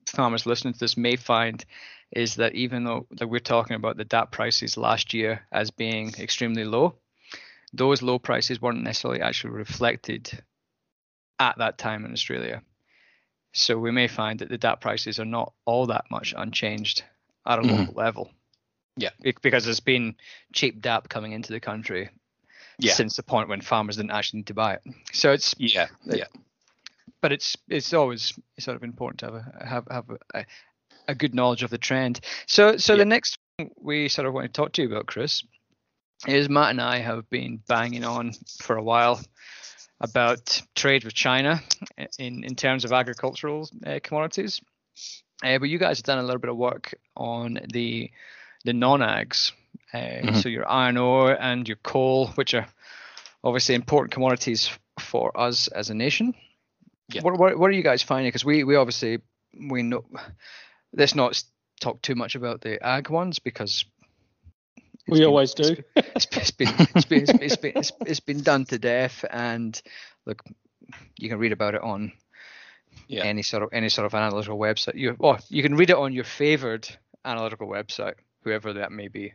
farmers 0.07 0.45
listening 0.45 0.73
to 0.73 0.79
this 0.79 0.97
may 0.97 1.15
find 1.15 1.65
is 2.11 2.35
that 2.35 2.53
even 2.53 2.83
though 2.83 3.07
like 3.19 3.29
we're 3.29 3.39
talking 3.39 3.75
about 3.75 3.97
the 3.97 4.05
DAP 4.05 4.31
prices 4.31 4.77
last 4.77 5.15
year 5.15 5.41
as 5.51 5.71
being 5.71 6.13
extremely 6.19 6.63
low, 6.63 6.95
those 7.73 8.01
low 8.01 8.19
prices 8.19 8.61
weren't 8.61 8.83
necessarily 8.83 9.21
actually 9.21 9.51
reflected 9.51 10.43
at 11.39 11.57
that 11.57 11.77
time 11.77 12.05
in 12.05 12.11
Australia. 12.11 12.61
So 13.53 13.77
we 13.77 13.91
may 13.91 14.07
find 14.07 14.39
that 14.39 14.49
the 14.49 14.57
DAP 14.57 14.81
prices 14.81 15.19
are 15.19 15.25
not 15.25 15.53
all 15.65 15.87
that 15.87 16.05
much 16.11 16.33
unchanged 16.37 17.03
at 17.45 17.59
a 17.59 17.61
mm-hmm. 17.61 17.75
local 17.75 17.93
level. 17.93 18.31
Yeah. 18.95 19.09
Because 19.41 19.65
there's 19.65 19.79
been 19.79 20.15
cheap 20.53 20.81
DAP 20.81 21.09
coming 21.09 21.31
into 21.31 21.53
the 21.53 21.59
country 21.59 22.09
yeah. 22.79 22.93
since 22.93 23.15
the 23.15 23.23
point 23.23 23.49
when 23.49 23.61
farmers 23.61 23.97
didn't 23.97 24.11
actually 24.11 24.39
need 24.39 24.47
to 24.47 24.53
buy 24.53 24.73
it. 24.73 24.81
So 25.11 25.31
it's 25.31 25.55
yeah, 25.57 25.87
yeah. 26.05 26.25
But 27.21 27.31
it's 27.31 27.57
it's 27.67 27.93
always 27.93 28.37
sort 28.59 28.75
of 28.75 28.83
important 28.83 29.19
to 29.19 29.25
have 29.25 29.35
a 29.35 29.65
have 29.65 29.87
have 29.89 30.05
a, 30.33 30.45
a 31.07 31.15
good 31.15 31.33
knowledge 31.33 31.63
of 31.63 31.69
the 31.69 31.77
trend. 31.77 32.19
So 32.45 32.77
so 32.77 32.93
yeah. 32.93 32.97
the 32.99 33.05
next 33.05 33.39
we 33.81 34.07
sort 34.07 34.27
of 34.27 34.33
want 34.33 34.45
to 34.45 34.51
talk 34.53 34.73
to 34.73 34.83
you 34.83 34.87
about, 34.87 35.07
Chris, 35.07 35.43
is 36.25 36.49
Matt 36.49 36.71
and 36.71 36.81
I 36.81 36.99
have 36.99 37.29
been 37.29 37.61
banging 37.67 38.03
on 38.03 38.31
for 38.59 38.77
a 38.77 38.83
while 38.83 39.21
about 39.99 40.61
trade 40.75 41.03
with 41.03 41.13
China 41.13 41.61
in, 42.17 42.43
in 42.43 42.55
terms 42.55 42.85
of 42.85 42.91
agricultural 42.91 43.69
uh, 43.85 43.99
commodities. 44.01 44.61
Uh, 45.43 45.59
but 45.59 45.69
you 45.69 45.77
guys 45.77 45.99
have 45.99 46.05
done 46.05 46.17
a 46.17 46.23
little 46.23 46.39
bit 46.39 46.49
of 46.49 46.57
work 46.57 46.95
on 47.15 47.59
the 47.71 48.09
the 48.65 48.73
non-ags, 48.73 49.51
uh, 49.93 49.97
mm-hmm. 49.97 50.35
so 50.35 50.49
your 50.49 50.67
iron 50.67 50.97
ore 50.97 51.31
and 51.31 51.67
your 51.67 51.77
coal, 51.77 52.27
which 52.29 52.53
are 52.53 52.67
obviously 53.43 53.75
important 53.75 54.11
commodities 54.11 54.71
for 54.99 55.39
us 55.39 55.67
as 55.67 55.89
a 55.89 55.93
nation. 55.93 56.33
Yeah. 57.09 57.21
What, 57.21 57.37
what, 57.37 57.57
what 57.57 57.69
are 57.69 57.73
you 57.73 57.83
guys 57.83 58.01
finding? 58.01 58.27
Because 58.27 58.43
we 58.43 58.63
we 58.63 58.75
obviously 58.75 59.19
we 59.69 59.83
know 59.83 60.03
let's 60.91 61.15
not 61.15 61.41
talk 61.79 62.01
too 62.01 62.15
much 62.15 62.35
about 62.35 62.61
the 62.61 62.83
ag 62.83 63.09
ones 63.09 63.39
because 63.39 63.85
we 65.07 65.19
been, 65.19 65.27
always 65.27 65.53
do. 65.53 65.75
It's, 65.95 66.27
it's, 66.31 66.51
been, 66.51 66.73
it's, 66.95 67.05
been, 67.05 67.23
it's, 67.23 67.31
been, 67.31 67.41
it's, 67.41 67.55
been, 67.55 67.71
it's, 67.75 67.91
it's 68.05 68.19
been 68.19 68.41
done 68.41 68.65
to 68.65 68.79
death, 68.79 69.23
and 69.29 69.79
look, 70.25 70.43
you 71.17 71.29
can 71.29 71.39
read 71.39 71.51
about 71.51 71.75
it 71.75 71.81
on 71.81 72.11
yeah. 73.07 73.23
any 73.23 73.41
sort 73.41 73.63
of 73.63 73.69
any 73.71 73.89
sort 73.89 74.05
of 74.05 74.13
analytical 74.13 74.57
website. 74.57 74.95
You 74.95 75.15
oh, 75.19 75.37
you 75.49 75.63
can 75.63 75.75
read 75.75 75.89
it 75.89 75.97
on 75.97 76.13
your 76.13 76.23
favored 76.23 76.87
analytical 77.25 77.67
website, 77.67 78.15
whoever 78.43 78.73
that 78.73 78.91
may 78.91 79.07
be. 79.07 79.33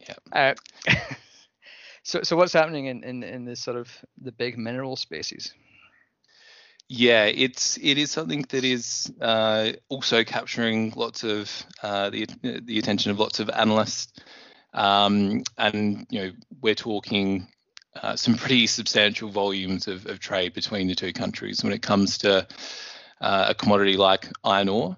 Yeah. 0.00 0.14
Uh, 0.32 0.54
so 2.02 2.22
so 2.22 2.36
what's 2.36 2.52
happening 2.52 2.86
in, 2.86 3.04
in 3.04 3.22
in 3.22 3.44
this 3.44 3.60
sort 3.60 3.76
of 3.76 3.90
the 4.20 4.32
big 4.32 4.58
mineral 4.58 4.96
spaces? 4.96 5.52
Yeah, 6.90 7.26
it's 7.26 7.76
it 7.76 7.98
is 7.98 8.10
something 8.10 8.46
that 8.48 8.64
is 8.64 9.12
uh, 9.20 9.72
also 9.88 10.24
capturing 10.24 10.92
lots 10.96 11.22
of 11.22 11.50
uh, 11.82 12.08
the 12.10 12.26
the 12.42 12.78
attention 12.78 13.10
of 13.10 13.18
lots 13.18 13.40
of 13.40 13.50
analysts, 13.50 14.20
um, 14.74 15.42
and 15.56 16.06
you 16.10 16.20
know 16.20 16.32
we're 16.60 16.74
talking 16.74 17.48
uh, 18.02 18.16
some 18.16 18.36
pretty 18.36 18.66
substantial 18.66 19.28
volumes 19.28 19.88
of, 19.88 20.06
of, 20.06 20.20
trade 20.20 20.52
between 20.52 20.86
the 20.86 20.94
two 20.94 21.12
countries 21.12 21.64
when 21.64 21.72
it 21.72 21.82
comes 21.82 22.18
to 22.18 22.46
uh, 23.20 23.46
a 23.48 23.54
commodity 23.54 23.96
like 23.96 24.28
iron 24.44 24.68
ore. 24.68 24.96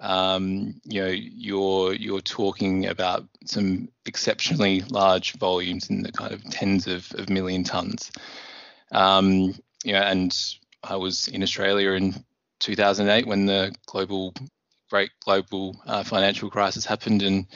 Um, 0.00 0.80
you 0.84 1.02
know, 1.02 1.08
you're 1.10 1.92
you're 1.92 2.20
talking 2.20 2.86
about 2.86 3.24
some 3.44 3.88
exceptionally 4.06 4.82
large 4.82 5.32
volumes 5.34 5.90
in 5.90 6.02
the 6.02 6.12
kind 6.12 6.32
of 6.32 6.44
tens 6.44 6.86
of, 6.86 7.12
of 7.16 7.28
million 7.28 7.64
tons. 7.64 8.12
Um, 8.92 9.54
you 9.84 9.92
know, 9.92 10.02
and 10.02 10.36
I 10.84 10.96
was 10.96 11.28
in 11.28 11.42
Australia 11.42 11.90
in 11.92 12.24
2008 12.60 13.26
when 13.26 13.46
the 13.46 13.74
global 13.86 14.34
great 14.88 15.10
global 15.24 15.76
uh, 15.86 16.04
financial 16.04 16.48
crisis 16.48 16.84
happened, 16.84 17.22
and 17.22 17.46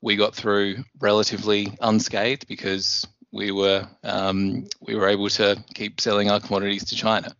we 0.00 0.16
got 0.16 0.34
through 0.34 0.84
relatively 1.00 1.72
unscathed 1.80 2.46
because 2.46 3.06
we 3.32 3.50
were 3.50 3.86
um, 4.04 4.66
we 4.80 4.94
were 4.94 5.08
able 5.08 5.28
to 5.28 5.62
keep 5.74 6.00
selling 6.00 6.30
our 6.30 6.40
commodities 6.40 6.84
to 6.86 6.96
China. 6.96 7.34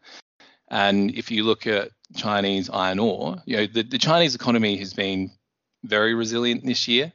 And 0.71 1.11
if 1.15 1.31
you 1.31 1.45
look 1.45 1.67
at 1.67 1.91
Chinese 2.15 2.69
iron 2.71 2.99
ore, 2.99 3.37
you 3.47 3.57
know 3.57 3.67
the, 3.67 3.83
the 3.83 3.99
Chinese 3.99 4.35
economy 4.35 4.77
has 4.77 4.93
been 4.93 5.31
very 5.85 6.15
resilient 6.15 6.65
this 6.65 6.89
year. 6.89 7.13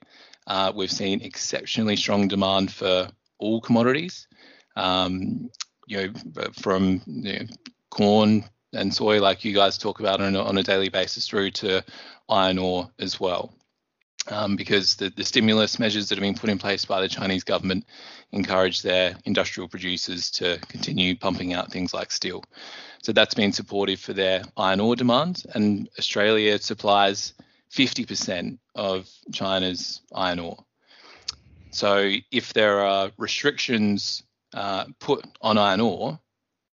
Uh, 0.47 0.71
we've 0.75 0.91
seen 0.91 1.21
exceptionally 1.21 1.95
strong 1.95 2.27
demand 2.27 2.71
for 2.71 3.09
all 3.39 3.61
commodities. 3.61 4.27
Um, 4.75 5.49
you 5.87 5.97
know, 5.97 6.43
from 6.53 7.01
you 7.05 7.33
know, 7.33 7.45
corn 7.91 8.45
and 8.73 8.93
soy, 8.93 9.21
like 9.21 9.45
you 9.45 9.53
guys 9.53 9.77
talk 9.77 9.99
about 9.99 10.21
on 10.21 10.35
a, 10.35 10.41
on 10.41 10.57
a 10.57 10.63
daily 10.63 10.89
basis, 10.89 11.27
through 11.27 11.51
to 11.51 11.83
iron 12.29 12.57
ore 12.57 12.89
as 12.99 13.19
well. 13.19 13.53
Um, 14.29 14.55
because 14.55 14.95
the, 14.95 15.09
the 15.09 15.25
stimulus 15.25 15.79
measures 15.79 16.07
that 16.07 16.17
have 16.17 16.21
been 16.21 16.33
put 16.33 16.49
in 16.49 16.57
place 16.57 16.85
by 16.85 17.01
the 17.01 17.09
Chinese 17.09 17.43
government 17.43 17.85
encourage 18.31 18.81
their 18.81 19.17
industrial 19.25 19.67
producers 19.67 20.31
to 20.31 20.59
continue 20.69 21.13
pumping 21.13 21.53
out 21.53 21.71
things 21.71 21.93
like 21.93 22.09
steel. 22.09 22.41
So 23.01 23.11
that's 23.11 23.33
been 23.33 23.51
supportive 23.51 23.99
for 23.99 24.13
their 24.13 24.43
iron 24.55 24.79
ore 24.79 24.95
demand. 24.95 25.43
And 25.53 25.89
Australia 25.99 26.57
supplies 26.59 27.33
50% 27.73 28.59
of 28.75 29.09
China's 29.33 30.01
iron 30.13 30.39
ore. 30.39 30.63
So 31.71 32.13
if 32.31 32.53
there 32.53 32.79
are 32.79 33.11
restrictions 33.17 34.23
uh, 34.53 34.85
put 34.99 35.25
on 35.41 35.57
iron 35.57 35.81
ore, 35.81 36.19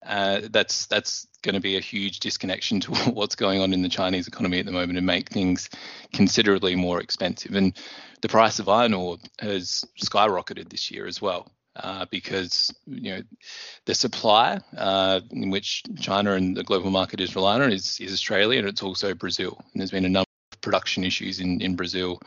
uh, 0.05 0.43
that's 0.51 0.87
that's 0.87 1.27
going 1.43 1.55
to 1.55 1.61
be 1.61 1.77
a 1.77 1.81
huge 1.81 2.21
disconnection 2.21 2.81
to 2.81 2.93
what's 3.11 3.35
going 3.35 3.61
on 3.61 3.73
in 3.73 3.83
the 3.83 3.89
Chinese 3.89 4.29
economy 4.29 4.59
at 4.59 4.67
the 4.67 4.73
moment 4.73 4.99
and 4.99 5.07
make 5.07 5.31
things 5.31 5.69
considerably 6.13 6.75
more 6.77 7.01
expensive. 7.01 7.55
And 7.55 7.77
the 8.21 8.29
price 8.29 8.59
of 8.59 8.69
iron 8.69 8.95
ore 8.95 9.19
has 9.39 9.85
skyrocketed 10.03 10.69
this 10.69 10.91
year 10.91 11.07
as 11.07 11.21
well. 11.21 11.51
Uh, 11.77 12.05
because 12.11 12.75
you 12.87 13.13
know 13.13 13.23
the 13.87 13.95
supply 13.95 14.59
uh, 14.77 15.21
in 15.31 15.51
which 15.51 15.85
China 16.01 16.33
and 16.33 16.57
the 16.57 16.65
global 16.65 16.91
market 16.91 17.21
is 17.21 17.37
relying 17.37 17.63
on 17.63 17.73
is, 17.73 18.01
is 18.01 18.13
Australia 18.13 18.59
and 18.59 18.69
it's 18.69 18.83
also 18.83 19.15
Brazil. 19.15 19.57
And 19.73 19.81
there's 19.81 19.93
been 19.93 20.05
a 20.05 20.09
number 20.09 20.27
of 20.53 20.61
production 20.63 21.05
issues 21.05 21.39
in 21.39 21.61
in 21.61 21.77
Brazil 21.77 22.21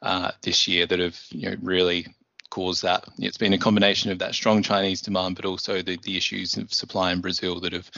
uh, 0.00 0.30
this 0.40 0.66
year 0.66 0.86
that 0.86 0.98
have 0.98 1.20
you 1.30 1.50
know 1.50 1.56
really 1.60 2.06
caused 2.50 2.82
that. 2.82 3.04
It's 3.18 3.38
been 3.38 3.52
a 3.52 3.58
combination 3.58 4.10
of 4.10 4.18
that 4.20 4.34
strong 4.34 4.62
Chinese 4.62 5.02
demand, 5.02 5.36
but 5.36 5.44
also 5.44 5.82
the, 5.82 5.96
the 6.02 6.16
issues 6.16 6.56
of 6.56 6.72
supply 6.72 7.12
in 7.12 7.20
Brazil 7.20 7.60
that 7.60 7.72
have 7.72 7.90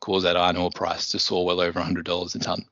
caused 0.00 0.26
that 0.26 0.36
iron 0.36 0.56
ore 0.56 0.70
price 0.70 1.10
to 1.10 1.18
soar 1.18 1.44
well 1.44 1.60
over 1.60 1.80
$100 1.80 2.34
a 2.34 2.38
ton. 2.38 2.64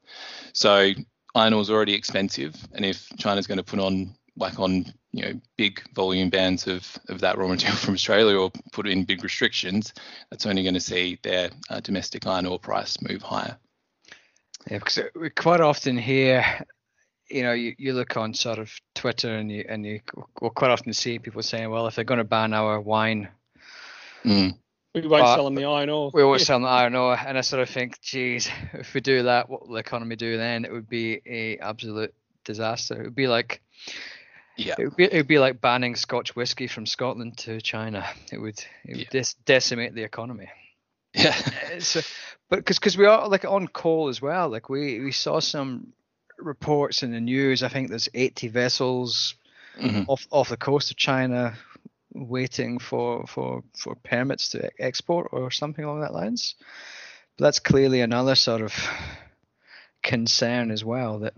So 0.53 0.93
iron 1.35 1.55
ore 1.55 1.63
is 1.63 1.71
already 1.71 1.95
expensive, 1.95 2.55
and 2.73 2.85
if 2.85 3.09
China's 3.19 3.47
going 3.47 3.59
to 3.59 3.65
put 3.65 3.81
on 3.81 4.15
like 4.37 4.59
on 4.59 4.87
you 5.13 5.23
know 5.23 5.41
big 5.59 5.83
volume 5.95 6.31
bans 6.31 6.67
of 6.67 6.99
of 7.09 7.21
that 7.21 7.37
raw 7.37 7.47
material 7.47 7.77
from 7.79 7.95
Australia 7.95 8.39
or 8.39 8.51
put 8.73 8.87
in 8.87 9.05
big 9.05 9.23
restrictions, 9.23 9.93
that's 10.31 10.47
only 10.47 10.63
going 10.63 10.75
to 10.75 10.81
see 10.81 11.19
their 11.23 11.51
uh, 11.71 11.81
domestic 11.81 12.27
iron 12.27 12.47
ore 12.47 12.59
price 12.59 13.01
move 13.03 13.23
higher. 13.23 13.57
Yeah, 14.71 14.79
because 14.79 15.01
we 15.15 15.31
quite 15.31 15.61
often 15.61 15.99
hear 15.99 16.65
you 17.33 17.43
know, 17.43 17.53
you, 17.53 17.75
you 17.79 17.93
look 17.95 18.17
on 18.17 18.35
sort 18.35 18.59
of 18.59 18.73
Twitter 18.95 19.35
and 19.35 19.51
you 19.51 19.65
and 19.69 19.85
you 19.85 20.01
will 20.41 20.51
quite 20.51 20.71
often 20.71 20.93
see 20.93 21.19
people 21.19 21.43
saying, 21.43 21.71
well, 21.71 21.87
if 21.87 21.95
they're 21.95 22.05
going 22.05 22.19
to 22.19 22.25
ban 22.25 22.53
our 22.53 22.81
wine, 22.81 23.29
mm. 24.25 24.55
we 24.95 25.07
won't 25.07 25.27
sell 25.27 25.45
them 25.45 25.55
the 25.55 25.65
iron 25.65 25.89
ore. 25.89 26.11
We 26.13 26.25
won't 26.25 26.43
sell 26.43 26.57
them 26.57 26.65
the 26.65 26.69
iron 26.69 26.95
ore, 26.95 27.17
and 27.19 27.39
I 27.39 27.41
sort 27.41 27.63
of 27.63 27.71
think, 27.71 28.01
geez, 28.01 28.51
if 28.75 28.95
we 28.95 29.01
do 29.01 29.25
that, 29.25 29.49
what 29.49 29.67
will 29.67 29.75
the 29.75 29.81
economy 29.81 30.17
do 30.17 30.37
then? 30.37 30.65
It 30.65 30.73
would 30.73 30.89
be 30.89 31.23
a 31.27 31.59
absolute 31.59 32.15
disaster. 32.45 33.01
It 33.01 33.05
would 33.05 33.15
be 33.15 33.29
like, 33.29 33.63
yeah, 34.57 34.75
it 34.79 34.85
would 34.85 34.97
be, 34.97 35.05
it 35.05 35.15
would 35.15 35.29
be 35.29 35.39
like 35.39 35.61
banning 35.61 35.97
Scotch 35.97 36.37
whiskey 36.37 36.67
from 36.67 36.87
Scotland 36.87 37.39
to 37.39 37.61
China. 37.61 38.07
It 38.31 38.39
would 38.39 38.63
it 38.85 38.97
would 38.97 39.09
yeah. 39.13 39.23
decimate 39.47 39.95
the 39.95 40.05
economy. 40.05 40.51
Yeah. 41.15 41.35
so, 41.79 42.01
but 42.49 42.57
because 42.57 42.79
because 42.79 42.97
we 42.97 43.07
are 43.07 43.29
like 43.29 43.45
on 43.45 43.69
coal 43.69 44.09
as 44.09 44.21
well. 44.21 44.49
Like 44.49 44.69
we 44.69 45.01
we 45.01 45.13
saw 45.13 45.41
some 45.41 45.93
reports 46.39 47.03
in 47.03 47.13
the 47.13 47.21
news. 47.21 47.63
I 47.63 47.69
think 47.69 47.89
there's 47.89 48.09
80 48.13 48.49
vessels 48.49 49.35
mm-hmm. 49.79 50.03
off 50.09 50.27
off 50.31 50.49
the 50.49 50.57
coast 50.57 50.91
of 50.91 50.97
China 50.97 51.55
waiting 52.15 52.79
for 52.79 53.27
for 53.27 53.63
for 53.77 53.95
permits 53.97 54.51
to 54.51 54.71
export 54.79 55.29
or 55.33 55.51
something 55.51 55.85
along 55.85 56.01
that 56.01 56.13
lines. 56.13 56.55
But 57.37 57.45
that's 57.47 57.61
clearly 57.61 58.01
another 58.01 58.35
sort 58.35 58.63
of 58.63 58.75
concern 60.03 60.71
as 60.71 60.85
well 60.85 61.21
that 61.21 61.35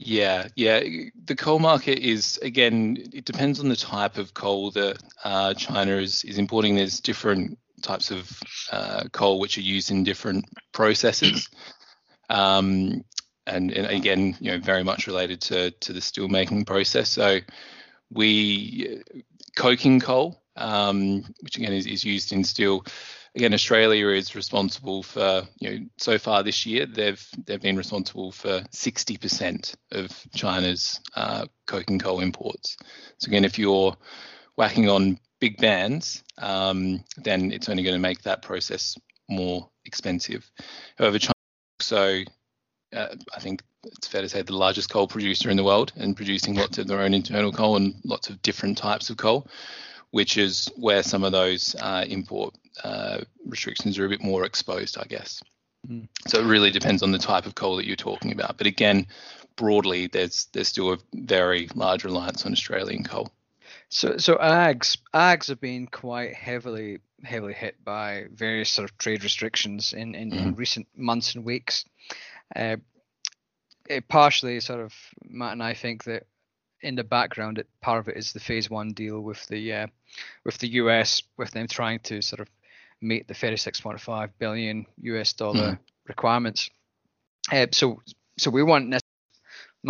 yeah, 0.00 0.46
yeah. 0.54 0.80
The 1.24 1.34
coal 1.34 1.58
market 1.58 1.98
is 1.98 2.38
again. 2.40 2.96
It 3.12 3.24
depends 3.24 3.58
on 3.58 3.68
the 3.68 3.74
type 3.74 4.16
of 4.16 4.32
coal 4.32 4.70
that 4.70 4.96
uh, 5.24 5.54
China 5.54 5.96
is 5.96 6.22
is 6.22 6.38
importing. 6.38 6.76
There's 6.76 7.00
different 7.00 7.58
types 7.82 8.12
of 8.12 8.40
uh, 8.70 9.04
coal 9.10 9.40
which 9.40 9.58
are 9.58 9.62
used 9.62 9.90
in 9.90 10.04
different 10.04 10.44
processes. 10.72 11.48
Um, 12.30 13.04
and, 13.48 13.72
and 13.72 13.86
again, 13.86 14.36
you 14.40 14.52
know, 14.52 14.58
very 14.58 14.84
much 14.84 15.06
related 15.06 15.40
to 15.42 15.70
to 15.70 15.92
the 15.92 16.00
steel 16.00 16.28
making 16.28 16.64
process. 16.64 17.10
So 17.10 17.40
we 18.10 19.02
coking 19.56 20.00
coal, 20.00 20.42
um, 20.56 21.24
which 21.40 21.56
again 21.56 21.72
is, 21.72 21.86
is 21.86 22.04
used 22.04 22.32
in 22.32 22.44
steel. 22.44 22.84
Again, 23.34 23.54
Australia 23.54 24.08
is 24.08 24.34
responsible 24.34 25.02
for, 25.02 25.42
you 25.60 25.70
know, 25.70 25.86
so 25.98 26.18
far 26.18 26.42
this 26.42 26.66
year 26.66 26.86
they've 26.86 27.24
they've 27.44 27.60
been 27.60 27.76
responsible 27.76 28.32
for 28.32 28.60
60% 28.72 29.74
of 29.92 30.10
China's 30.34 31.00
uh, 31.14 31.46
coking 31.66 31.98
coal 31.98 32.20
imports. 32.20 32.76
So 33.18 33.28
again, 33.28 33.44
if 33.44 33.58
you're 33.58 33.96
whacking 34.56 34.88
on 34.88 35.18
big 35.40 35.58
bans, 35.58 36.24
um, 36.38 37.04
then 37.16 37.52
it's 37.52 37.68
only 37.68 37.82
going 37.82 37.94
to 37.94 38.00
make 38.00 38.22
that 38.22 38.42
process 38.42 38.96
more 39.28 39.68
expensive. 39.84 40.50
However, 40.96 41.18
China 41.18 41.32
also 41.80 42.24
uh, 42.94 43.14
I 43.34 43.40
think 43.40 43.62
it's 43.84 44.08
fair 44.08 44.22
to 44.22 44.28
say 44.28 44.42
the 44.42 44.56
largest 44.56 44.90
coal 44.90 45.06
producer 45.06 45.50
in 45.50 45.56
the 45.56 45.64
world 45.64 45.92
and 45.96 46.16
producing 46.16 46.54
lots 46.54 46.78
of 46.78 46.86
their 46.86 47.00
own 47.00 47.14
internal 47.14 47.52
coal 47.52 47.76
and 47.76 47.94
lots 48.04 48.28
of 48.28 48.42
different 48.42 48.78
types 48.78 49.10
of 49.10 49.16
coal, 49.16 49.46
which 50.10 50.36
is 50.36 50.70
where 50.76 51.02
some 51.02 51.24
of 51.24 51.32
those 51.32 51.74
uh, 51.80 52.04
import 52.08 52.54
uh, 52.82 53.20
restrictions 53.44 53.98
are 53.98 54.06
a 54.06 54.08
bit 54.08 54.22
more 54.22 54.44
exposed, 54.44 54.98
I 54.98 55.04
guess. 55.04 55.42
Mm. 55.88 56.08
So 56.26 56.40
it 56.40 56.46
really 56.46 56.70
depends 56.70 57.02
on 57.02 57.12
the 57.12 57.18
type 57.18 57.46
of 57.46 57.54
coal 57.54 57.76
that 57.76 57.86
you're 57.86 57.96
talking 57.96 58.32
about. 58.32 58.58
But 58.58 58.66
again, 58.66 59.06
broadly, 59.56 60.06
there's 60.06 60.48
there's 60.52 60.68
still 60.68 60.92
a 60.92 60.98
very 61.14 61.68
large 61.74 62.04
reliance 62.04 62.44
on 62.46 62.52
Australian 62.52 63.04
coal. 63.04 63.30
So, 63.90 64.18
so 64.18 64.36
ags 64.36 64.98
ags 65.14 65.48
have 65.48 65.60
been 65.60 65.86
quite 65.86 66.34
heavily 66.34 66.98
heavily 67.24 67.54
hit 67.54 67.82
by 67.84 68.26
various 68.32 68.70
sort 68.70 68.88
of 68.90 68.96
trade 68.98 69.24
restrictions 69.24 69.92
in 69.92 70.14
in, 70.14 70.30
mm-hmm. 70.30 70.48
in 70.48 70.54
recent 70.54 70.86
months 70.96 71.34
and 71.34 71.44
weeks. 71.44 71.84
Uh, 72.54 72.76
it 73.88 74.08
partially, 74.08 74.60
sort 74.60 74.80
of, 74.80 74.94
Matt 75.22 75.52
and 75.52 75.62
I 75.62 75.74
think 75.74 76.04
that 76.04 76.26
in 76.80 76.94
the 76.94 77.04
background, 77.04 77.58
it, 77.58 77.66
part 77.80 77.98
of 77.98 78.08
it 78.08 78.16
is 78.16 78.32
the 78.32 78.40
phase 78.40 78.70
one 78.70 78.92
deal 78.92 79.20
with 79.20 79.44
the 79.46 79.72
uh, 79.72 79.86
with 80.44 80.58
the 80.58 80.68
US, 80.68 81.22
with 81.36 81.50
them 81.50 81.66
trying 81.66 82.00
to 82.00 82.22
sort 82.22 82.40
of 82.40 82.48
meet 83.00 83.28
the 83.28 83.34
36.5 83.34 84.30
billion 84.38 84.86
US 85.02 85.32
dollar 85.32 85.72
mm. 85.72 85.78
requirements. 86.06 86.70
Uh, 87.50 87.66
so, 87.72 88.02
so 88.36 88.50
we 88.50 88.62
want 88.62 88.88
Matt 88.88 89.02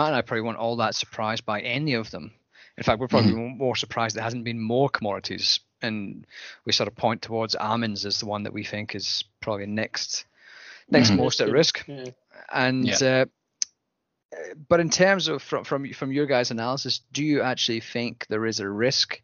and 0.08 0.16
I 0.16 0.22
probably 0.22 0.42
weren't 0.42 0.58
all 0.58 0.76
that 0.76 0.94
surprised 0.94 1.44
by 1.44 1.60
any 1.60 1.94
of 1.94 2.10
them. 2.10 2.32
In 2.76 2.84
fact, 2.84 3.00
we're 3.00 3.08
probably 3.08 3.32
mm. 3.32 3.56
more 3.56 3.74
surprised 3.74 4.14
there 4.14 4.22
hasn't 4.22 4.44
been 4.44 4.60
more 4.60 4.88
commodities, 4.88 5.58
and 5.82 6.26
we 6.64 6.72
sort 6.72 6.88
of 6.88 6.94
point 6.94 7.22
towards 7.22 7.56
almonds 7.56 8.06
as 8.06 8.20
the 8.20 8.26
one 8.26 8.44
that 8.44 8.52
we 8.52 8.64
think 8.64 8.94
is 8.94 9.24
probably 9.40 9.66
next 9.66 10.24
next 10.90 11.08
mm-hmm. 11.08 11.18
most 11.18 11.40
at 11.40 11.50
risk. 11.50 11.84
Yeah. 11.86 12.10
And 12.52 12.86
yeah. 12.86 13.24
Uh, 14.32 14.54
but 14.68 14.80
in 14.80 14.90
terms 14.90 15.28
of 15.28 15.42
from 15.42 15.64
from 15.64 15.92
from 15.92 16.12
your 16.12 16.26
guys' 16.26 16.50
analysis, 16.50 17.00
do 17.12 17.24
you 17.24 17.42
actually 17.42 17.80
think 17.80 18.26
there 18.28 18.46
is 18.46 18.60
a 18.60 18.68
risk 18.68 19.20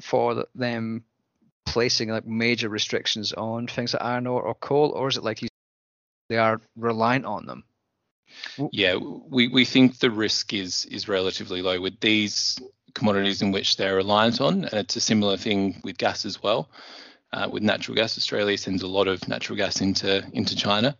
for 0.00 0.44
them 0.54 1.04
placing 1.66 2.08
like 2.08 2.26
major 2.26 2.68
restrictions 2.68 3.32
on 3.32 3.66
things 3.66 3.94
like 3.94 4.02
iron 4.02 4.26
ore 4.26 4.42
or 4.42 4.54
coal, 4.54 4.90
or 4.90 5.08
is 5.08 5.16
it 5.16 5.24
like 5.24 5.42
you, 5.42 5.48
they 6.28 6.38
are 6.38 6.60
reliant 6.76 7.26
on 7.26 7.46
them? 7.46 7.64
Yeah, 8.72 8.96
we, 8.96 9.48
we 9.48 9.64
think 9.64 9.98
the 9.98 10.10
risk 10.10 10.52
is 10.52 10.84
is 10.86 11.08
relatively 11.08 11.62
low 11.62 11.80
with 11.80 12.00
these 12.00 12.58
commodities 12.94 13.42
in 13.42 13.52
which 13.52 13.76
they're 13.76 13.96
reliant 13.96 14.40
on, 14.40 14.64
and 14.64 14.74
it's 14.74 14.96
a 14.96 15.00
similar 15.00 15.36
thing 15.36 15.80
with 15.84 15.98
gas 15.98 16.24
as 16.24 16.42
well. 16.42 16.68
Uh, 17.30 17.46
with 17.50 17.62
natural 17.62 17.94
gas, 17.94 18.16
Australia 18.16 18.56
sends 18.56 18.82
a 18.82 18.88
lot 18.88 19.06
of 19.06 19.28
natural 19.28 19.56
gas 19.56 19.80
into 19.80 20.24
into 20.32 20.56
China, 20.56 20.96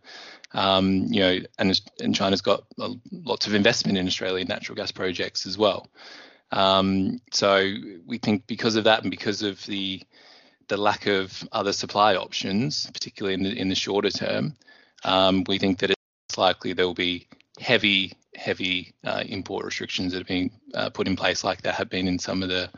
um, 0.53 1.07
you 1.11 1.21
know, 1.21 1.39
and, 1.59 1.81
and 2.01 2.15
China's 2.15 2.41
got 2.41 2.65
lots 3.13 3.47
of 3.47 3.55
investment 3.55 3.99
in 3.99 4.07
Australian 4.07 4.49
natural 4.49 4.77
gas 4.77 4.93
projects 4.93 5.47
as 5.47 5.59
well. 5.59 5.89
Um, 6.51 7.21
so 7.33 7.73
we 8.07 8.19
think 8.19 8.47
because 8.47 8.77
of 8.77 8.85
that 8.85 9.03
and 9.03 9.11
because 9.11 9.43
of 9.43 9.65
the 9.67 10.03
the 10.69 10.77
lack 10.77 11.07
of 11.07 11.49
other 11.51 11.73
supply 11.73 12.15
options, 12.15 12.91
particularly 12.91 13.35
in 13.35 13.43
the 13.43 13.59
in 13.59 13.69
the 13.69 13.75
shorter 13.75 14.11
term, 14.11 14.55
um, 15.05 15.45
we 15.47 15.59
think 15.59 15.79
that 15.79 15.91
it's 15.91 16.39
likely 16.39 16.73
there 16.73 16.87
will 16.87 16.95
be 16.95 17.27
heavy 17.59 18.13
heavy 18.35 18.95
uh, 19.05 19.23
import 19.27 19.65
restrictions 19.65 20.13
that 20.13 20.23
are 20.23 20.25
being 20.25 20.51
uh, 20.75 20.91
put 20.91 21.09
in 21.09 21.17
place, 21.17 21.45
like 21.45 21.63
there 21.63 21.73
have 21.73 21.91
been 21.91 22.07
in 22.07 22.19
some 22.19 22.43
of 22.43 22.49
the 22.49 22.71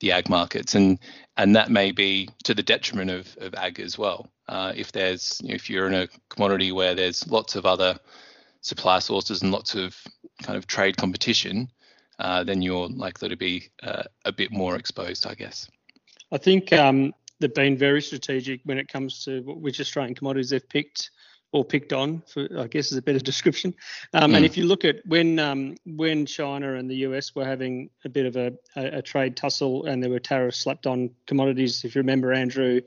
the 0.00 0.12
ag 0.12 0.28
markets, 0.28 0.74
and 0.74 0.98
and 1.36 1.56
that 1.56 1.70
may 1.70 1.92
be 1.92 2.28
to 2.44 2.54
the 2.54 2.62
detriment 2.62 3.10
of, 3.10 3.36
of 3.40 3.54
ag 3.54 3.80
as 3.80 3.96
well. 3.96 4.28
Uh, 4.48 4.72
if 4.74 4.92
there's 4.92 5.40
you 5.42 5.50
know, 5.50 5.54
if 5.54 5.70
you're 5.70 5.86
in 5.86 5.94
a 5.94 6.08
commodity 6.28 6.72
where 6.72 6.94
there's 6.94 7.26
lots 7.28 7.54
of 7.54 7.64
other 7.64 7.98
supply 8.62 8.98
sources 8.98 9.42
and 9.42 9.52
lots 9.52 9.74
of 9.74 9.96
kind 10.42 10.56
of 10.56 10.66
trade 10.66 10.96
competition, 10.96 11.68
uh, 12.18 12.44
then 12.44 12.60
you're 12.62 12.88
likely 12.88 13.28
to 13.28 13.36
be 13.36 13.70
uh, 13.82 14.02
a 14.24 14.32
bit 14.32 14.50
more 14.50 14.76
exposed, 14.76 15.26
I 15.26 15.34
guess. 15.34 15.68
I 16.32 16.38
think 16.38 16.72
um, 16.72 17.14
they've 17.38 17.54
been 17.54 17.76
very 17.76 18.02
strategic 18.02 18.60
when 18.64 18.78
it 18.78 18.88
comes 18.88 19.24
to 19.24 19.40
which 19.42 19.80
Australian 19.80 20.14
commodities 20.14 20.50
they've 20.50 20.68
picked 20.68 21.10
or 21.52 21.64
picked 21.64 21.92
on, 21.92 22.22
for 22.26 22.48
I 22.58 22.66
guess 22.66 22.92
is 22.92 22.98
a 22.98 23.02
better 23.02 23.18
description. 23.30 23.74
Um, 24.12 24.32
mm. 24.32 24.36
And 24.36 24.44
if 24.44 24.56
you 24.56 24.64
look 24.64 24.84
at 24.84 25.04
when 25.06 25.38
um, 25.38 25.76
when 25.84 26.26
China 26.26 26.74
and 26.74 26.88
the 26.88 26.96
US 26.96 27.34
were 27.34 27.44
having 27.44 27.90
a 28.04 28.08
bit 28.08 28.26
of 28.26 28.36
a, 28.36 28.52
a, 28.76 28.98
a, 28.98 29.02
trade 29.02 29.36
tussle 29.36 29.86
and 29.86 30.02
there 30.02 30.10
were 30.10 30.20
tariffs 30.20 30.58
slapped 30.58 30.86
on 30.86 31.10
commodities, 31.26 31.84
if 31.84 31.94
you 31.94 32.00
remember, 32.00 32.32
Andrew, 32.32 32.80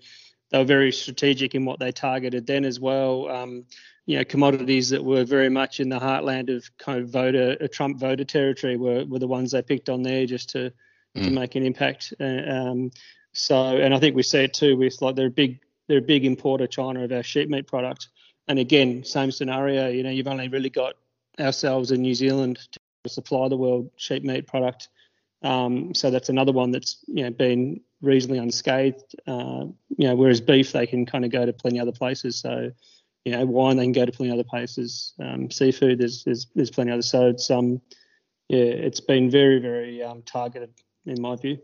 they 0.52 0.58
were 0.58 0.64
very 0.64 0.92
strategic 0.92 1.56
in 1.56 1.66
what 1.66 1.80
they 1.80 1.92
targeted 1.92 2.48
then 2.48 2.66
as 2.66 2.80
well. 2.80 3.30
Um, 3.30 3.66
you 4.06 4.18
know, 4.18 4.24
commodities 4.26 4.90
that 4.90 5.04
were 5.04 5.24
very 5.24 5.50
much 5.50 5.80
in 5.80 5.90
the 5.90 6.00
heartland 6.00 6.54
of 6.54 6.70
kind 6.78 7.02
of 7.02 7.10
voter, 7.10 7.56
a 7.62 7.68
Trump 7.68 8.00
voter 8.00 8.26
territory 8.26 8.76
were, 8.76 9.06
were 9.06 9.20
the 9.20 9.28
ones 9.28 9.52
they 9.52 9.62
picked 9.62 9.88
on 9.90 10.04
there 10.04 10.26
just 10.26 10.50
to, 10.50 10.74
mm. 11.16 11.24
to 11.24 11.30
make 11.32 11.56
an 11.56 11.66
impact. 11.66 12.14
Uh, 12.20 12.50
um, 12.50 12.92
so, 13.32 13.78
and 13.78 13.94
I 13.94 14.00
think 14.00 14.16
we 14.16 14.24
see 14.24 14.40
it 14.40 14.54
too 14.54 14.78
with 14.78 15.02
like 15.02 15.16
they're 15.16 15.28
a 15.28 15.32
big 15.32 15.60
they're 15.88 15.98
a 15.98 16.02
big 16.02 16.26
importer 16.26 16.68
China 16.68 17.04
of 17.04 17.12
our 17.12 17.24
sheep 17.24 17.50
meat 17.50 17.68
product. 17.68 18.10
And 18.48 18.60
again, 18.60 19.04
same 19.04 19.32
scenario. 19.32 19.90
You 19.90 20.04
know, 20.04 20.10
you've 20.10 20.28
only 20.28 20.48
really 20.48 20.70
got 20.70 20.96
ourselves 21.40 21.92
in 21.92 22.02
New 22.02 22.14
Zealand 22.14 22.60
to 22.72 23.10
supply 23.10 23.48
the 23.50 23.58
world 23.58 23.92
sheep 23.98 24.24
meat 24.24 24.48
product. 24.48 24.90
Um, 25.42 25.94
so 25.94 26.10
that's 26.10 26.30
another 26.30 26.52
one 26.52 26.72
that's 26.72 27.04
you 27.08 27.24
know 27.24 27.30
been 27.30 27.82
reasonably 28.02 28.40
unscathed. 28.40 29.16
Uh, 29.28 29.66
you 29.98 30.08
know, 30.08 30.16
whereas 30.16 30.42
beef 30.42 30.72
they 30.72 30.88
can 30.88 31.06
kind 31.06 31.26
of 31.26 31.32
go 31.32 31.46
to 31.46 31.54
plenty 31.54 31.80
other 31.80 31.92
places. 31.92 32.38
So 32.38 32.72
you 33.26 33.32
know, 33.32 33.46
wine 33.46 33.78
they 33.78 33.84
can 33.84 33.94
go 33.94 34.06
to 34.06 34.12
plenty 34.12 34.32
other 34.32 34.44
places. 34.44 35.14
Um, 35.20 35.50
seafood 35.50 36.00
there's, 36.00 36.24
there's 36.24 36.48
there's 36.56 36.72
plenty 36.72 36.92
other. 36.92 37.02
So 37.02 37.28
it's 37.28 37.50
um 37.52 37.82
yeah, 38.50 38.64
it's 38.64 39.00
been 39.00 39.30
very 39.30 39.60
very 39.60 40.04
um, 40.04 40.22
targeted 40.24 40.72
in 41.06 41.22
my 41.22 41.36
view. 41.36 41.60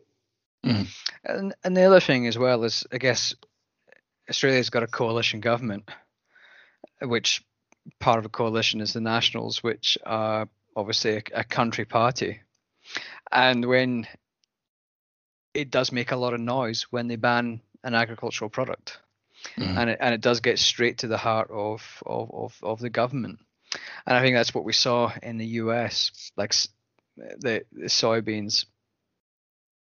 Mm. 0.65 0.87
And 1.25 1.55
and 1.63 1.77
the 1.77 1.83
other 1.83 1.99
thing 1.99 2.27
as 2.27 2.37
well 2.37 2.63
is 2.63 2.85
I 2.91 2.97
guess 2.97 3.33
Australia's 4.29 4.69
got 4.69 4.83
a 4.83 4.87
coalition 4.87 5.39
government, 5.39 5.89
which 7.01 7.43
part 7.99 8.19
of 8.19 8.25
a 8.25 8.29
coalition 8.29 8.81
is 8.81 8.93
the 8.93 9.01
Nationals, 9.01 9.63
which 9.63 9.97
are 10.05 10.47
obviously 10.75 11.17
a, 11.17 11.23
a 11.33 11.43
country 11.43 11.85
party. 11.85 12.41
And 13.31 13.65
when 13.65 14.07
it 15.53 15.71
does 15.71 15.91
make 15.91 16.11
a 16.11 16.15
lot 16.15 16.33
of 16.33 16.39
noise 16.39 16.87
when 16.89 17.07
they 17.07 17.15
ban 17.15 17.61
an 17.83 17.95
agricultural 17.95 18.49
product, 18.49 18.99
mm-hmm. 19.57 19.77
and 19.77 19.89
it 19.89 19.97
and 20.01 20.13
it 20.13 20.21
does 20.21 20.39
get 20.39 20.59
straight 20.59 20.99
to 20.99 21.07
the 21.07 21.17
heart 21.17 21.49
of, 21.51 22.03
of 22.05 22.31
of 22.31 22.59
of 22.63 22.79
the 22.79 22.89
government. 22.89 23.39
And 24.05 24.17
I 24.17 24.21
think 24.21 24.35
that's 24.35 24.53
what 24.53 24.63
we 24.63 24.73
saw 24.73 25.11
in 25.21 25.37
the 25.37 25.45
U.S. 25.45 26.31
Like 26.35 26.53
the, 27.15 27.63
the 27.71 27.85
soybeans, 27.85 28.65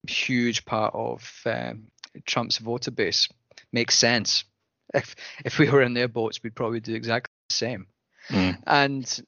huge 0.07 0.64
part 0.64 0.94
of 0.94 1.42
um, 1.47 1.88
Trump's 2.27 2.59
voter 2.59 2.90
base 2.90 3.29
makes 3.73 3.97
sense. 3.97 4.44
If 4.94 5.14
if 5.44 5.59
we 5.59 5.68
were 5.68 5.83
in 5.83 5.92
their 5.92 6.09
boats, 6.09 6.40
we'd 6.42 6.55
probably 6.55 6.81
do 6.81 6.94
exactly 6.94 7.31
the 7.51 7.55
same. 7.55 7.87
Mm. 8.31 8.57
And 8.66 9.22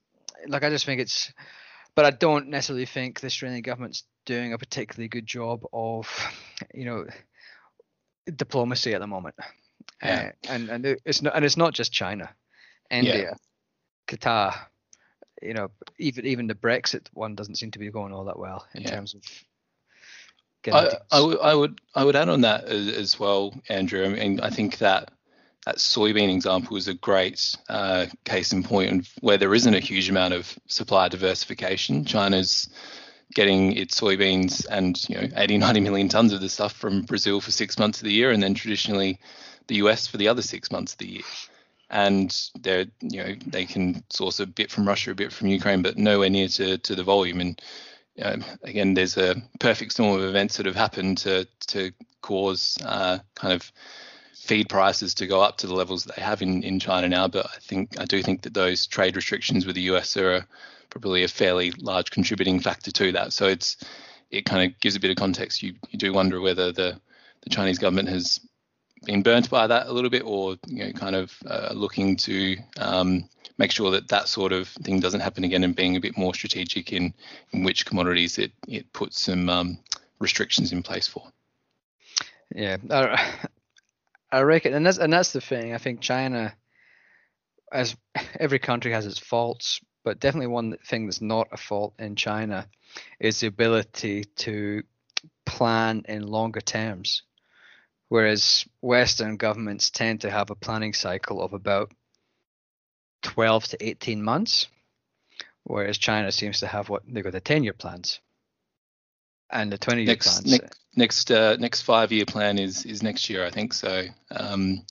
like 0.48 0.64
I 0.64 0.70
just 0.70 0.86
think 0.86 1.02
it's 1.02 1.32
but 1.94 2.04
I 2.04 2.10
don't 2.10 2.48
necessarily 2.48 2.86
think 2.86 3.20
the 3.20 3.26
Australian 3.26 3.62
government's 3.62 4.04
doing 4.24 4.52
a 4.52 4.58
particularly 4.58 5.08
good 5.08 5.26
job 5.26 5.64
of, 5.72 6.08
you 6.72 6.84
know, 6.84 7.04
diplomacy 8.36 8.94
at 8.94 9.00
the 9.00 9.06
moment. 9.06 9.34
Yeah. 10.02 10.32
Uh, 10.48 10.52
and 10.52 10.68
and 10.70 10.86
it's 11.04 11.20
not 11.20 11.36
and 11.36 11.44
it's 11.44 11.56
not 11.56 11.74
just 11.74 11.92
China, 11.92 12.30
India, 12.90 13.18
yeah. 13.18 13.34
Qatar. 14.06 14.54
You 15.42 15.54
know, 15.54 15.68
even 15.98 16.26
even 16.26 16.46
the 16.46 16.54
Brexit 16.54 17.08
one 17.12 17.34
doesn't 17.34 17.56
seem 17.56 17.70
to 17.72 17.78
be 17.78 17.90
going 17.90 18.12
all 18.12 18.24
that 18.24 18.38
well 18.38 18.66
in 18.74 18.82
yeah. 18.82 18.90
terms 18.90 19.14
of. 19.14 19.22
I, 20.66 20.88
I, 21.10 21.18
w- 21.18 21.38
I 21.38 21.54
would 21.54 21.80
I 21.94 22.04
would 22.04 22.16
add 22.16 22.28
on 22.28 22.42
that 22.42 22.64
as, 22.64 22.88
as, 22.88 23.18
well, 23.18 23.54
Andrew. 23.70 24.04
I 24.04 24.08
mean, 24.08 24.40
I 24.40 24.50
think 24.50 24.76
that 24.78 25.10
that 25.66 25.76
soybean 25.76 26.32
example 26.32 26.76
is 26.76 26.88
a 26.88 26.94
great 26.94 27.56
uh, 27.68 28.06
case 28.24 28.52
in 28.52 28.62
point 28.62 29.08
where 29.20 29.36
there 29.36 29.54
isn't 29.54 29.74
a 29.74 29.80
huge 29.80 30.08
amount 30.08 30.34
of 30.34 30.58
supply 30.66 31.08
diversification. 31.08 32.04
China's 32.04 32.68
getting 33.34 33.76
its 33.76 34.00
soybeans 34.00 34.66
and 34.70 35.08
you 35.08 35.16
know 35.16 35.28
80 35.36 35.58
90 35.58 35.80
million 35.80 36.08
tons 36.08 36.32
of 36.32 36.40
the 36.40 36.48
stuff 36.48 36.72
from 36.72 37.02
Brazil 37.02 37.40
for 37.40 37.50
six 37.50 37.78
months 37.78 38.00
of 38.00 38.04
the 38.04 38.12
year 38.12 38.30
and 38.30 38.42
then 38.42 38.54
traditionally 38.54 39.20
the 39.68 39.76
US 39.76 40.06
for 40.06 40.16
the 40.16 40.28
other 40.28 40.42
six 40.42 40.72
months 40.72 40.92
of 40.92 40.98
the 40.98 41.08
year 41.08 41.22
and 41.90 42.50
they're 42.60 42.86
you 43.00 43.22
know 43.22 43.34
they 43.46 43.66
can 43.66 44.02
source 44.10 44.40
a 44.40 44.46
bit 44.46 44.70
from 44.70 44.86
Russia 44.86 45.12
a 45.12 45.14
bit 45.14 45.32
from 45.32 45.48
Ukraine 45.48 45.82
but 45.82 45.96
nowhere 45.96 46.30
near 46.30 46.48
to, 46.48 46.78
to 46.78 46.94
the 46.94 47.04
volume 47.04 47.40
and 47.40 47.62
um, 48.22 48.44
again 48.64 48.94
there's 48.94 49.16
a 49.16 49.36
perfect 49.60 49.92
storm 49.92 50.18
of 50.18 50.24
events 50.24 50.56
that 50.56 50.66
have 50.66 50.74
happened 50.74 51.18
to 51.18 51.46
to 51.68 51.92
cause 52.22 52.78
uh, 52.84 53.18
kind 53.36 53.54
of 53.54 53.70
feed 54.40 54.68
prices 54.70 55.14
to 55.14 55.26
go 55.26 55.42
up 55.42 55.58
to 55.58 55.66
the 55.66 55.74
levels 55.74 56.04
that 56.04 56.16
they 56.16 56.22
have 56.22 56.40
in, 56.40 56.62
in 56.62 56.80
China 56.80 57.08
now. 57.08 57.28
But 57.28 57.46
I 57.46 57.58
think 57.60 58.00
I 58.00 58.06
do 58.06 58.22
think 58.22 58.42
that 58.42 58.54
those 58.54 58.86
trade 58.86 59.14
restrictions 59.14 59.66
with 59.66 59.74
the 59.74 59.82
US 59.92 60.16
are 60.16 60.46
probably 60.88 61.22
a 61.22 61.28
fairly 61.28 61.72
large 61.72 62.10
contributing 62.10 62.58
factor 62.58 62.90
to 62.90 63.12
that. 63.12 63.32
So 63.34 63.46
it's 63.46 63.76
it 64.30 64.46
kind 64.46 64.70
of 64.70 64.80
gives 64.80 64.96
a 64.96 65.00
bit 65.00 65.10
of 65.10 65.16
context. 65.16 65.62
You 65.62 65.74
you 65.90 65.98
do 65.98 66.12
wonder 66.12 66.40
whether 66.40 66.72
the 66.72 66.98
the 67.42 67.50
Chinese 67.50 67.78
government 67.78 68.08
has 68.08 68.40
been 69.04 69.22
burnt 69.22 69.50
by 69.50 69.66
that 69.66 69.86
a 69.86 69.92
little 69.92 70.10
bit, 70.10 70.22
or 70.24 70.56
you 70.66 70.86
know, 70.86 70.92
kind 70.92 71.16
of 71.16 71.34
uh, 71.46 71.72
looking 71.74 72.16
to 72.16 72.56
um, 72.78 73.28
make 73.58 73.72
sure 73.72 73.90
that 73.90 74.08
that 74.08 74.26
sort 74.26 74.52
of 74.52 74.68
thing 74.68 75.00
doesn't 75.00 75.20
happen 75.20 75.44
again, 75.44 75.64
and 75.64 75.76
being 75.76 75.96
a 75.96 76.00
bit 76.00 76.16
more 76.16 76.34
strategic 76.34 76.94
in 76.94 77.12
in 77.52 77.62
which 77.62 77.84
commodities 77.84 78.38
it 78.38 78.52
it 78.66 78.90
puts 78.94 79.20
some 79.20 79.50
um, 79.50 79.78
restrictions 80.18 80.72
in 80.72 80.82
place 80.82 81.06
for. 81.06 81.24
Yeah, 82.54 82.78
I 84.32 84.42
reckon, 84.42 84.74
and 84.74 84.86
that's 84.86 84.98
and 84.98 85.12
that's 85.12 85.32
the 85.32 85.40
thing. 85.40 85.74
I 85.74 85.78
think 85.78 86.00
China, 86.00 86.54
as 87.72 87.96
every 88.38 88.58
country 88.58 88.92
has 88.92 89.06
its 89.06 89.18
faults, 89.18 89.80
but 90.04 90.20
definitely 90.20 90.48
one 90.48 90.76
thing 90.84 91.06
that's 91.06 91.20
not 91.20 91.48
a 91.52 91.56
fault 91.56 91.94
in 91.98 92.16
China 92.16 92.68
is 93.18 93.40
the 93.40 93.48
ability 93.48 94.24
to 94.36 94.82
plan 95.44 96.04
in 96.08 96.26
longer 96.26 96.60
terms. 96.60 97.22
Whereas 98.08 98.64
Western 98.80 99.36
governments 99.36 99.90
tend 99.90 100.22
to 100.22 100.30
have 100.30 100.50
a 100.50 100.56
planning 100.56 100.94
cycle 100.94 101.40
of 101.40 101.52
about 101.52 101.92
12 103.22 103.64
to 103.68 103.86
18 103.86 104.22
months, 104.22 104.66
whereas 105.62 105.98
China 105.98 106.32
seems 106.32 106.60
to 106.60 106.66
have 106.66 106.88
what 106.88 107.02
they've 107.06 107.22
got 107.22 107.32
the 107.32 107.40
10 107.40 107.62
year 107.62 107.72
plans 107.72 108.20
and 109.52 109.72
the 109.72 109.78
20 109.78 110.02
year 110.02 110.06
next, 110.06 110.26
plans. 110.26 110.50
Next 110.50 110.80
next 110.96 111.30
uh, 111.30 111.56
next 111.56 111.82
five 111.82 112.12
year 112.12 112.26
plan 112.26 112.58
is 112.58 112.84
is 112.84 113.02
next 113.02 113.30
year, 113.30 113.44
I 113.44 113.50
think. 113.50 113.72
So 113.72 114.04
um, 114.30 114.84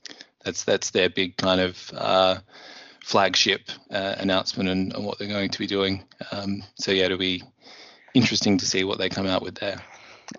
that's 0.44 0.64
that's 0.64 0.92
their 0.92 1.10
big 1.10 1.38
kind 1.38 1.62
of 1.62 1.92
uh, 1.94 2.40
flagship 3.04 3.62
uh, 3.92 4.16
announcement 4.18 4.70
and, 4.70 4.94
and, 4.94 5.06
what 5.06 5.20
they're 5.20 5.28
going 5.28 5.50
to 5.50 5.60
be 5.60 5.68
doing. 5.68 6.04
Um, 6.32 6.64
so 6.76 6.92
yeah, 6.92 7.06
it'll 7.06 7.18
be 7.18 7.44
interesting 8.14 8.58
to 8.58 8.66
see 8.66 8.84
what 8.84 8.98
they 8.98 9.10
come 9.10 9.28
out 9.28 9.42
with 9.42 9.56
there. 9.56 9.82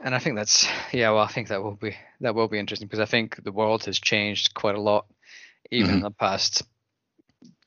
And 0.02 0.14
I 0.14 0.18
think 0.18 0.36
that's 0.36 0.68
yeah, 0.92 1.10
well, 1.10 1.24
I 1.24 1.28
think 1.28 1.48
that 1.48 1.62
will 1.62 1.76
be 1.76 1.96
that 2.20 2.34
will 2.34 2.48
be 2.48 2.58
interesting 2.58 2.88
because 2.88 3.00
I 3.00 3.10
think 3.10 3.42
the 3.42 3.52
world 3.52 3.84
has 3.84 3.98
changed 3.98 4.54
quite 4.54 4.76
a 4.76 4.80
lot, 4.80 5.06
even 5.70 5.88
mm-hmm. 5.88 5.96
in 5.96 6.02
the 6.02 6.10
past 6.10 6.62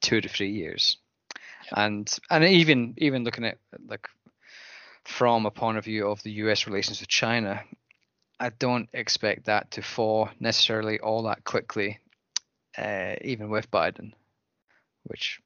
two 0.01 0.21
to 0.21 0.29
three 0.29 0.51
years, 0.51 0.97
yeah. 1.65 1.85
and 1.85 2.19
and 2.29 2.43
even 2.45 2.93
even 2.97 3.25
looking 3.25 3.45
at 3.45 3.57
like 3.87 4.07
from 5.05 5.45
a 5.45 5.51
point 5.51 5.77
of 5.77 5.85
view 5.85 6.07
of 6.07 6.21
the 6.23 6.31
U.S. 6.31 6.67
relations 6.67 6.99
with 6.99 7.09
China, 7.09 7.61
I 8.39 8.49
don't 8.49 8.89
expect 8.93 9.45
that 9.45 9.71
to 9.71 9.81
fall 9.81 10.29
necessarily 10.39 10.99
all 10.99 11.23
that 11.23 11.43
quickly, 11.43 11.99
uh, 12.77 13.15
even 13.21 13.49
with 13.49 13.69
Biden, 13.71 14.11
which 15.03 15.39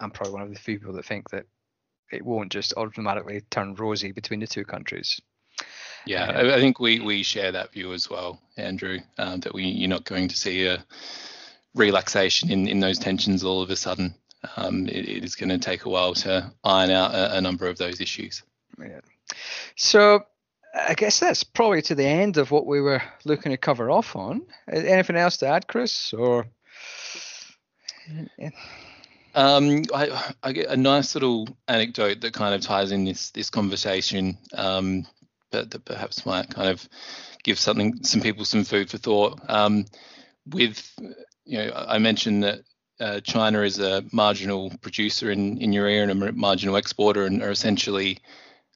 I'm 0.00 0.10
probably 0.10 0.32
one 0.32 0.42
of 0.42 0.52
the 0.52 0.58
few 0.58 0.78
people 0.78 0.94
that 0.94 1.04
think 1.04 1.30
that 1.30 1.46
it 2.10 2.24
won't 2.24 2.52
just 2.52 2.74
automatically 2.76 3.42
turn 3.50 3.74
rosy 3.74 4.12
between 4.12 4.40
the 4.40 4.46
two 4.46 4.64
countries. 4.64 5.20
Yeah, 6.06 6.24
uh, 6.24 6.56
I 6.56 6.60
think 6.60 6.80
we, 6.80 7.00
we 7.00 7.22
share 7.22 7.52
that 7.52 7.72
view 7.72 7.92
as 7.92 8.08
well, 8.08 8.40
Andrew, 8.56 8.98
um, 9.18 9.40
that 9.40 9.52
we 9.52 9.64
you're 9.64 9.88
not 9.88 10.04
going 10.04 10.28
to 10.28 10.36
see 10.36 10.66
a 10.66 10.84
relaxation 11.74 12.50
in, 12.50 12.66
in 12.66 12.80
those 12.80 12.98
tensions 12.98 13.44
all 13.44 13.60
of 13.60 13.70
a 13.70 13.76
sudden. 13.76 14.14
Um, 14.56 14.86
it, 14.86 15.08
it 15.08 15.24
is 15.24 15.34
going 15.34 15.50
to 15.50 15.58
take 15.58 15.84
a 15.84 15.90
while 15.90 16.14
to 16.14 16.52
iron 16.64 16.90
out 16.90 17.14
a, 17.14 17.36
a 17.36 17.40
number 17.40 17.66
of 17.66 17.76
those 17.76 18.00
issues. 18.00 18.42
Yeah. 18.80 19.00
So 19.76 20.24
I 20.74 20.94
guess 20.94 21.20
that's 21.20 21.44
probably 21.44 21.82
to 21.82 21.94
the 21.94 22.06
end 22.06 22.36
of 22.36 22.50
what 22.50 22.66
we 22.66 22.80
were 22.80 23.02
looking 23.24 23.52
to 23.52 23.56
cover 23.56 23.90
off 23.90 24.16
on. 24.16 24.42
Anything 24.70 25.16
else 25.16 25.38
to 25.38 25.46
add, 25.46 25.66
Chris? 25.66 26.12
Or 26.12 26.46
um, 29.34 29.82
I, 29.94 30.32
I, 30.42 30.52
get 30.52 30.68
a 30.68 30.76
nice 30.76 31.14
little 31.14 31.48
anecdote 31.68 32.20
that 32.20 32.32
kind 32.32 32.54
of 32.54 32.60
ties 32.60 32.92
in 32.92 33.04
this 33.04 33.30
this 33.30 33.50
conversation, 33.50 34.38
um, 34.54 35.06
but 35.50 35.70
that 35.70 35.84
perhaps 35.84 36.26
might 36.26 36.50
kind 36.50 36.68
of 36.68 36.88
give 37.44 37.58
something 37.58 38.02
some 38.04 38.20
people 38.20 38.44
some 38.44 38.64
food 38.64 38.90
for 38.90 38.98
thought. 38.98 39.40
Um, 39.48 39.84
with 40.46 40.92
you 41.44 41.58
know, 41.58 41.72
I 41.74 41.98
mentioned 41.98 42.44
that 42.44 42.60
uh, 43.00 43.20
China 43.20 43.60
is 43.60 43.78
a 43.78 44.04
marginal 44.12 44.72
producer 44.80 45.30
in, 45.30 45.58
in 45.58 45.72
urea 45.72 46.02
and 46.02 46.10
a 46.10 46.32
marginal 46.32 46.76
exporter, 46.76 47.24
and 47.24 47.42
are 47.42 47.50
essentially 47.50 48.18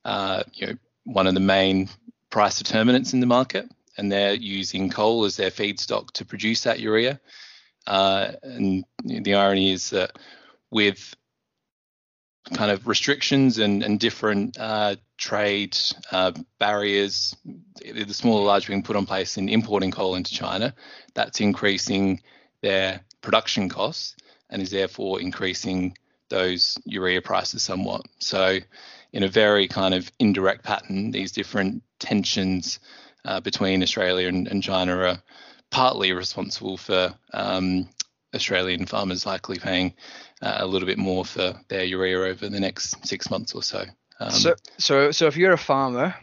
uh, 0.04 0.42
you 0.52 0.66
know 0.66 0.74
one 1.04 1.26
of 1.26 1.34
the 1.34 1.40
main 1.40 1.88
price 2.30 2.58
determinants 2.58 3.12
in 3.12 3.20
the 3.20 3.26
market, 3.26 3.68
and 3.96 4.10
they're 4.10 4.34
using 4.34 4.90
coal 4.90 5.24
as 5.24 5.36
their 5.36 5.50
feedstock 5.50 6.10
to 6.12 6.24
produce 6.24 6.62
that 6.62 6.80
urea. 6.80 7.20
Uh, 7.86 8.32
and 8.42 8.84
the 9.04 9.34
irony 9.34 9.72
is 9.72 9.90
that 9.90 10.12
with 10.70 11.14
kind 12.54 12.70
of 12.70 12.86
restrictions 12.86 13.58
and, 13.58 13.82
and 13.82 14.00
different 14.00 14.58
uh, 14.58 14.96
trade 15.16 15.76
uh, 16.10 16.32
barriers, 16.58 17.34
the 17.80 18.12
small 18.12 18.38
or 18.38 18.46
large 18.46 18.66
being 18.66 18.82
put 18.82 18.96
on 18.96 19.06
place 19.06 19.36
in 19.36 19.48
importing 19.48 19.90
coal 19.90 20.14
into 20.14 20.34
China, 20.34 20.74
that's 21.14 21.40
increasing 21.40 22.20
their 22.60 23.00
production 23.20 23.68
costs 23.68 24.16
and 24.50 24.60
is 24.60 24.70
therefore 24.70 25.20
increasing 25.20 25.96
those 26.28 26.78
urea 26.84 27.22
prices 27.22 27.62
somewhat. 27.62 28.02
So 28.18 28.58
in 29.12 29.22
a 29.22 29.28
very 29.28 29.68
kind 29.68 29.94
of 29.94 30.10
indirect 30.18 30.64
pattern, 30.64 31.10
these 31.10 31.32
different 31.32 31.82
tensions 31.98 32.78
uh, 33.24 33.40
between 33.40 33.82
Australia 33.82 34.28
and, 34.28 34.48
and, 34.48 34.62
China 34.62 34.96
are 34.96 35.22
partly 35.70 36.12
responsible 36.12 36.76
for 36.76 37.14
um, 37.32 37.88
Australian 38.34 38.86
farmers 38.86 39.26
likely 39.26 39.58
paying 39.58 39.94
uh, 40.40 40.56
a 40.58 40.66
little 40.66 40.86
bit 40.86 40.98
more 40.98 41.24
for 41.24 41.54
their 41.68 41.84
urea 41.84 42.30
over 42.30 42.48
the 42.48 42.58
next 42.58 43.06
six 43.06 43.30
months 43.30 43.54
or 43.54 43.62
so. 43.62 43.84
Um, 44.18 44.30
so, 44.30 44.54
so, 44.78 45.10
so 45.12 45.26
if 45.26 45.36
you're 45.36 45.52
a 45.52 45.58
farmer 45.58 46.14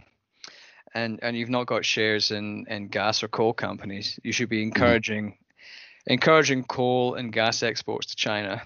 and 0.93 1.19
and 1.21 1.37
you've 1.37 1.49
not 1.49 1.67
got 1.67 1.85
shares 1.85 2.31
in 2.31 2.65
in 2.67 2.87
gas 2.87 3.23
or 3.23 3.27
coal 3.27 3.53
companies, 3.53 4.19
you 4.23 4.31
should 4.31 4.49
be 4.49 4.57
mm-hmm. 4.57 4.69
encouraging 4.69 5.25
mm-hmm. 5.25 6.13
encouraging 6.13 6.63
coal 6.63 7.15
and 7.15 7.31
gas 7.31 7.61
exports 7.63 8.07
to 8.07 8.15
China 8.15 8.61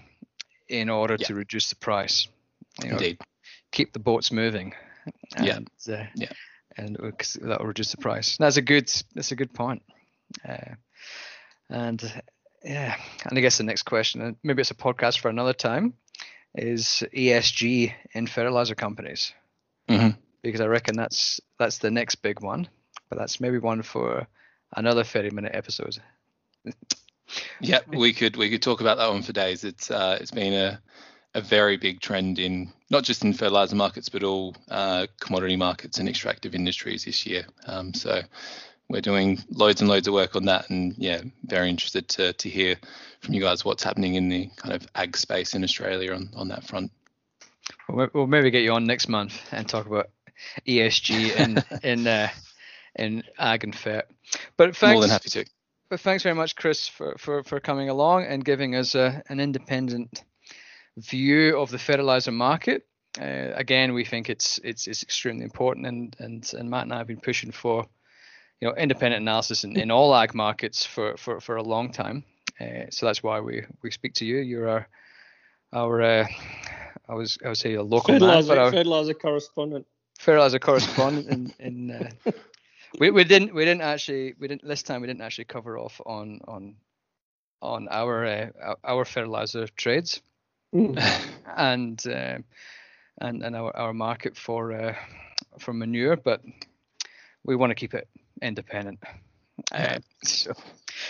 in 0.68 0.88
order 0.88 1.16
yeah. 1.18 1.26
to 1.26 1.34
reduce 1.34 1.68
the 1.68 1.76
price. 1.76 2.26
You 2.82 2.88
know, 2.88 2.96
Indeed 2.96 3.18
keep 3.74 3.92
the 3.92 3.98
boats 3.98 4.32
moving. 4.32 4.72
And, 5.36 5.46
yeah. 5.46 5.94
Uh, 5.94 6.06
yeah. 6.14 6.32
And 6.76 6.96
that 6.96 7.58
will 7.60 7.66
reduce 7.66 7.90
the 7.90 7.98
price. 7.98 8.36
That's 8.38 8.56
a 8.56 8.62
good. 8.62 8.90
That's 9.14 9.32
a 9.32 9.36
good 9.36 9.52
point. 9.52 9.82
Uh, 10.48 10.74
and 11.68 12.22
yeah, 12.64 12.96
and 13.28 13.38
I 13.38 13.40
guess 13.42 13.58
the 13.58 13.64
next 13.64 13.82
question, 13.82 14.22
and 14.22 14.36
maybe 14.42 14.62
it's 14.62 14.70
a 14.70 14.74
podcast 14.74 15.18
for 15.18 15.28
another 15.28 15.52
time, 15.52 15.94
is 16.54 17.02
ESG 17.14 17.92
in 18.12 18.26
fertilizer 18.26 18.74
companies. 18.74 19.32
Mm-hmm. 19.88 20.18
Because 20.42 20.60
I 20.60 20.66
reckon 20.66 20.96
that's 20.96 21.40
that's 21.58 21.78
the 21.78 21.90
next 21.90 22.16
big 22.16 22.40
one, 22.40 22.68
but 23.08 23.18
that's 23.18 23.40
maybe 23.40 23.58
one 23.58 23.82
for 23.82 24.26
another 24.74 25.04
30 25.04 25.30
minute 25.30 25.52
episode. 25.54 25.96
yeah, 27.60 27.80
we 27.86 28.12
could 28.12 28.36
we 28.36 28.50
could 28.50 28.62
talk 28.62 28.80
about 28.80 28.96
that 28.98 29.10
one 29.10 29.22
for 29.22 29.32
days. 29.32 29.64
It's 29.64 29.90
uh, 29.90 30.18
it's 30.20 30.30
been 30.30 30.52
a 30.52 30.80
a 31.34 31.40
very 31.40 31.76
big 31.76 32.00
trend 32.00 32.38
in 32.38 32.72
not 32.90 33.02
just 33.02 33.24
in 33.24 33.32
fertilizer 33.32 33.76
markets, 33.76 34.08
but 34.08 34.22
all 34.22 34.54
uh, 34.70 35.06
commodity 35.20 35.56
markets 35.56 35.98
and 35.98 36.08
extractive 36.08 36.54
industries 36.54 37.04
this 37.04 37.26
year. 37.26 37.44
Um, 37.66 37.92
so 37.92 38.22
we're 38.88 39.00
doing 39.00 39.42
loads 39.50 39.80
and 39.80 39.90
loads 39.90 40.06
of 40.06 40.14
work 40.14 40.36
on 40.36 40.44
that, 40.44 40.70
and 40.70 40.94
yeah, 40.96 41.22
very 41.44 41.68
interested 41.70 42.08
to 42.10 42.32
to 42.34 42.48
hear 42.48 42.76
from 43.20 43.34
you 43.34 43.40
guys 43.40 43.64
what's 43.64 43.82
happening 43.82 44.14
in 44.14 44.28
the 44.28 44.48
kind 44.56 44.74
of 44.74 44.86
ag 44.94 45.16
space 45.16 45.54
in 45.54 45.64
Australia 45.64 46.14
on 46.14 46.30
on 46.36 46.48
that 46.48 46.64
front. 46.64 46.92
We'll 47.88 48.26
maybe 48.26 48.50
get 48.50 48.62
you 48.62 48.72
on 48.72 48.84
next 48.84 49.08
month 49.08 49.40
and 49.52 49.68
talk 49.68 49.86
about 49.86 50.10
ESG 50.66 51.36
in 51.36 51.64
in 51.82 52.06
uh, 52.06 52.28
in 52.94 53.24
ag 53.38 53.64
and 53.64 53.74
fet. 53.74 54.10
But 54.56 54.76
thanks, 54.76 54.94
more 54.94 55.02
than 55.02 55.10
happy 55.10 55.30
to. 55.30 55.44
But 55.88 56.00
thanks 56.00 56.22
very 56.22 56.34
much, 56.34 56.54
Chris, 56.56 56.86
for 56.86 57.16
for, 57.18 57.42
for 57.42 57.60
coming 57.60 57.88
along 57.88 58.24
and 58.24 58.44
giving 58.44 58.74
us 58.76 58.94
a, 58.94 59.22
an 59.28 59.40
independent 59.40 60.22
view 60.96 61.58
of 61.58 61.70
the 61.70 61.78
fertilizer 61.78 62.32
market. 62.32 62.86
Uh, 63.20 63.52
again, 63.54 63.94
we 63.94 64.04
think 64.04 64.28
it's 64.28 64.58
it's 64.64 64.86
it's 64.86 65.02
extremely 65.02 65.44
important, 65.44 65.86
and 65.86 66.16
and 66.18 66.52
and 66.54 66.68
Matt 66.68 66.84
and 66.84 66.92
I 66.92 66.98
have 66.98 67.06
been 67.06 67.20
pushing 67.20 67.52
for 67.52 67.86
you 68.60 68.68
know 68.68 68.74
independent 68.74 69.22
analysis 69.22 69.64
in, 69.64 69.78
in 69.78 69.90
all 69.90 70.14
ag 70.14 70.34
markets 70.34 70.84
for 70.84 71.16
for 71.16 71.40
for 71.40 71.56
a 71.56 71.62
long 71.62 71.92
time. 71.92 72.24
Uh, 72.60 72.90
so 72.90 73.06
that's 73.06 73.22
why 73.22 73.40
we 73.40 73.64
we 73.82 73.90
speak 73.90 74.14
to 74.14 74.24
you. 74.24 74.38
You're 74.38 74.68
our 74.68 74.88
our 75.72 76.02
uh, 76.02 76.26
I 77.08 77.14
was 77.14 77.38
I 77.44 77.48
would 77.48 77.58
say 77.58 77.74
a 77.74 77.82
local 77.82 78.14
fertilizer, 78.14 78.54
man, 78.54 78.72
fertilizer 78.72 79.14
correspondent. 79.14 79.86
Fertilizer 80.18 80.58
correspondent 80.58 81.28
in 81.28 81.54
in. 81.60 81.90
Uh, 81.90 82.32
we, 82.98 83.10
we 83.10 83.24
didn't 83.24 83.54
we 83.54 83.64
didn't 83.64 83.82
actually 83.82 84.34
we 84.38 84.48
didn't 84.48 84.66
this 84.66 84.82
time 84.82 85.00
we 85.00 85.06
didn't 85.06 85.22
actually 85.22 85.44
cover 85.44 85.78
off 85.78 86.00
on 86.04 86.40
on 86.48 86.76
on 87.62 87.88
our 87.90 88.24
uh, 88.24 88.74
our 88.84 89.04
fertilizer 89.04 89.68
trades 89.68 90.20
mm. 90.74 91.24
and 91.56 92.06
uh, 92.06 92.38
and 93.18 93.42
and 93.42 93.56
our, 93.56 93.76
our 93.76 93.92
market 93.92 94.36
for 94.36 94.72
uh, 94.72 94.94
for 95.58 95.72
manure, 95.72 96.16
but 96.16 96.42
we 97.44 97.56
want 97.56 97.70
to 97.70 97.74
keep 97.74 97.94
it 97.94 98.08
independent. 98.42 99.00
Uh, 99.70 99.98
so, 100.24 100.52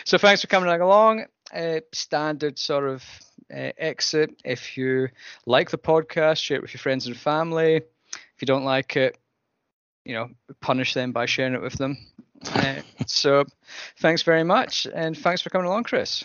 so 0.05 0.19
thanks 0.19 0.43
for 0.43 0.49
coming 0.49 0.69
along. 0.69 1.27
Uh, 1.55 1.81
standard 1.93 2.59
sort 2.59 2.89
of 2.89 3.05
uh, 3.53 3.71
exit. 3.79 4.31
If 4.45 4.77
you 4.77 5.09
like 5.47 5.71
the 5.71 5.79
podcast, 5.79 6.39
share 6.39 6.59
it 6.59 6.63
with 6.63 6.75
your 6.75 6.81
friends 6.81 7.07
and 7.07 7.17
family. 7.17 7.77
If 7.77 8.43
you 8.43 8.47
don't 8.47 8.65
like 8.65 8.97
it, 8.97 9.19
you 10.05 10.15
know, 10.15 10.31
punish 10.61 10.95
them 10.95 11.13
by 11.13 11.27
sharing 11.27 11.55
it 11.55 11.63
with 11.63 11.75
them. 11.75 11.97
Uh, 12.47 12.77
so, 13.07 13.45
thanks 13.99 14.23
very 14.23 14.45
much, 14.45 14.87
and 14.93 15.17
thanks 15.17 15.43
for 15.43 15.51
coming 15.51 15.67
along, 15.67 15.85
Chris. 15.85 16.25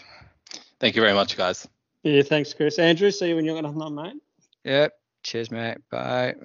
Thank 0.80 0.96
you 0.96 1.02
very 1.02 1.14
much, 1.14 1.38
guys. 1.38 1.68
Yeah, 2.04 2.22
thanks, 2.22 2.54
Chris. 2.54 2.80
Andrew, 2.80 3.12
see 3.12 3.30
you 3.30 3.36
when 3.36 3.45
you're 3.45 3.60
going 3.60 3.66
to 3.66 3.72
mate. 3.95 4.14
Yep. 4.64 4.93
Cheers, 5.24 5.52
mate. 5.52 5.78
Bye. 5.91 6.36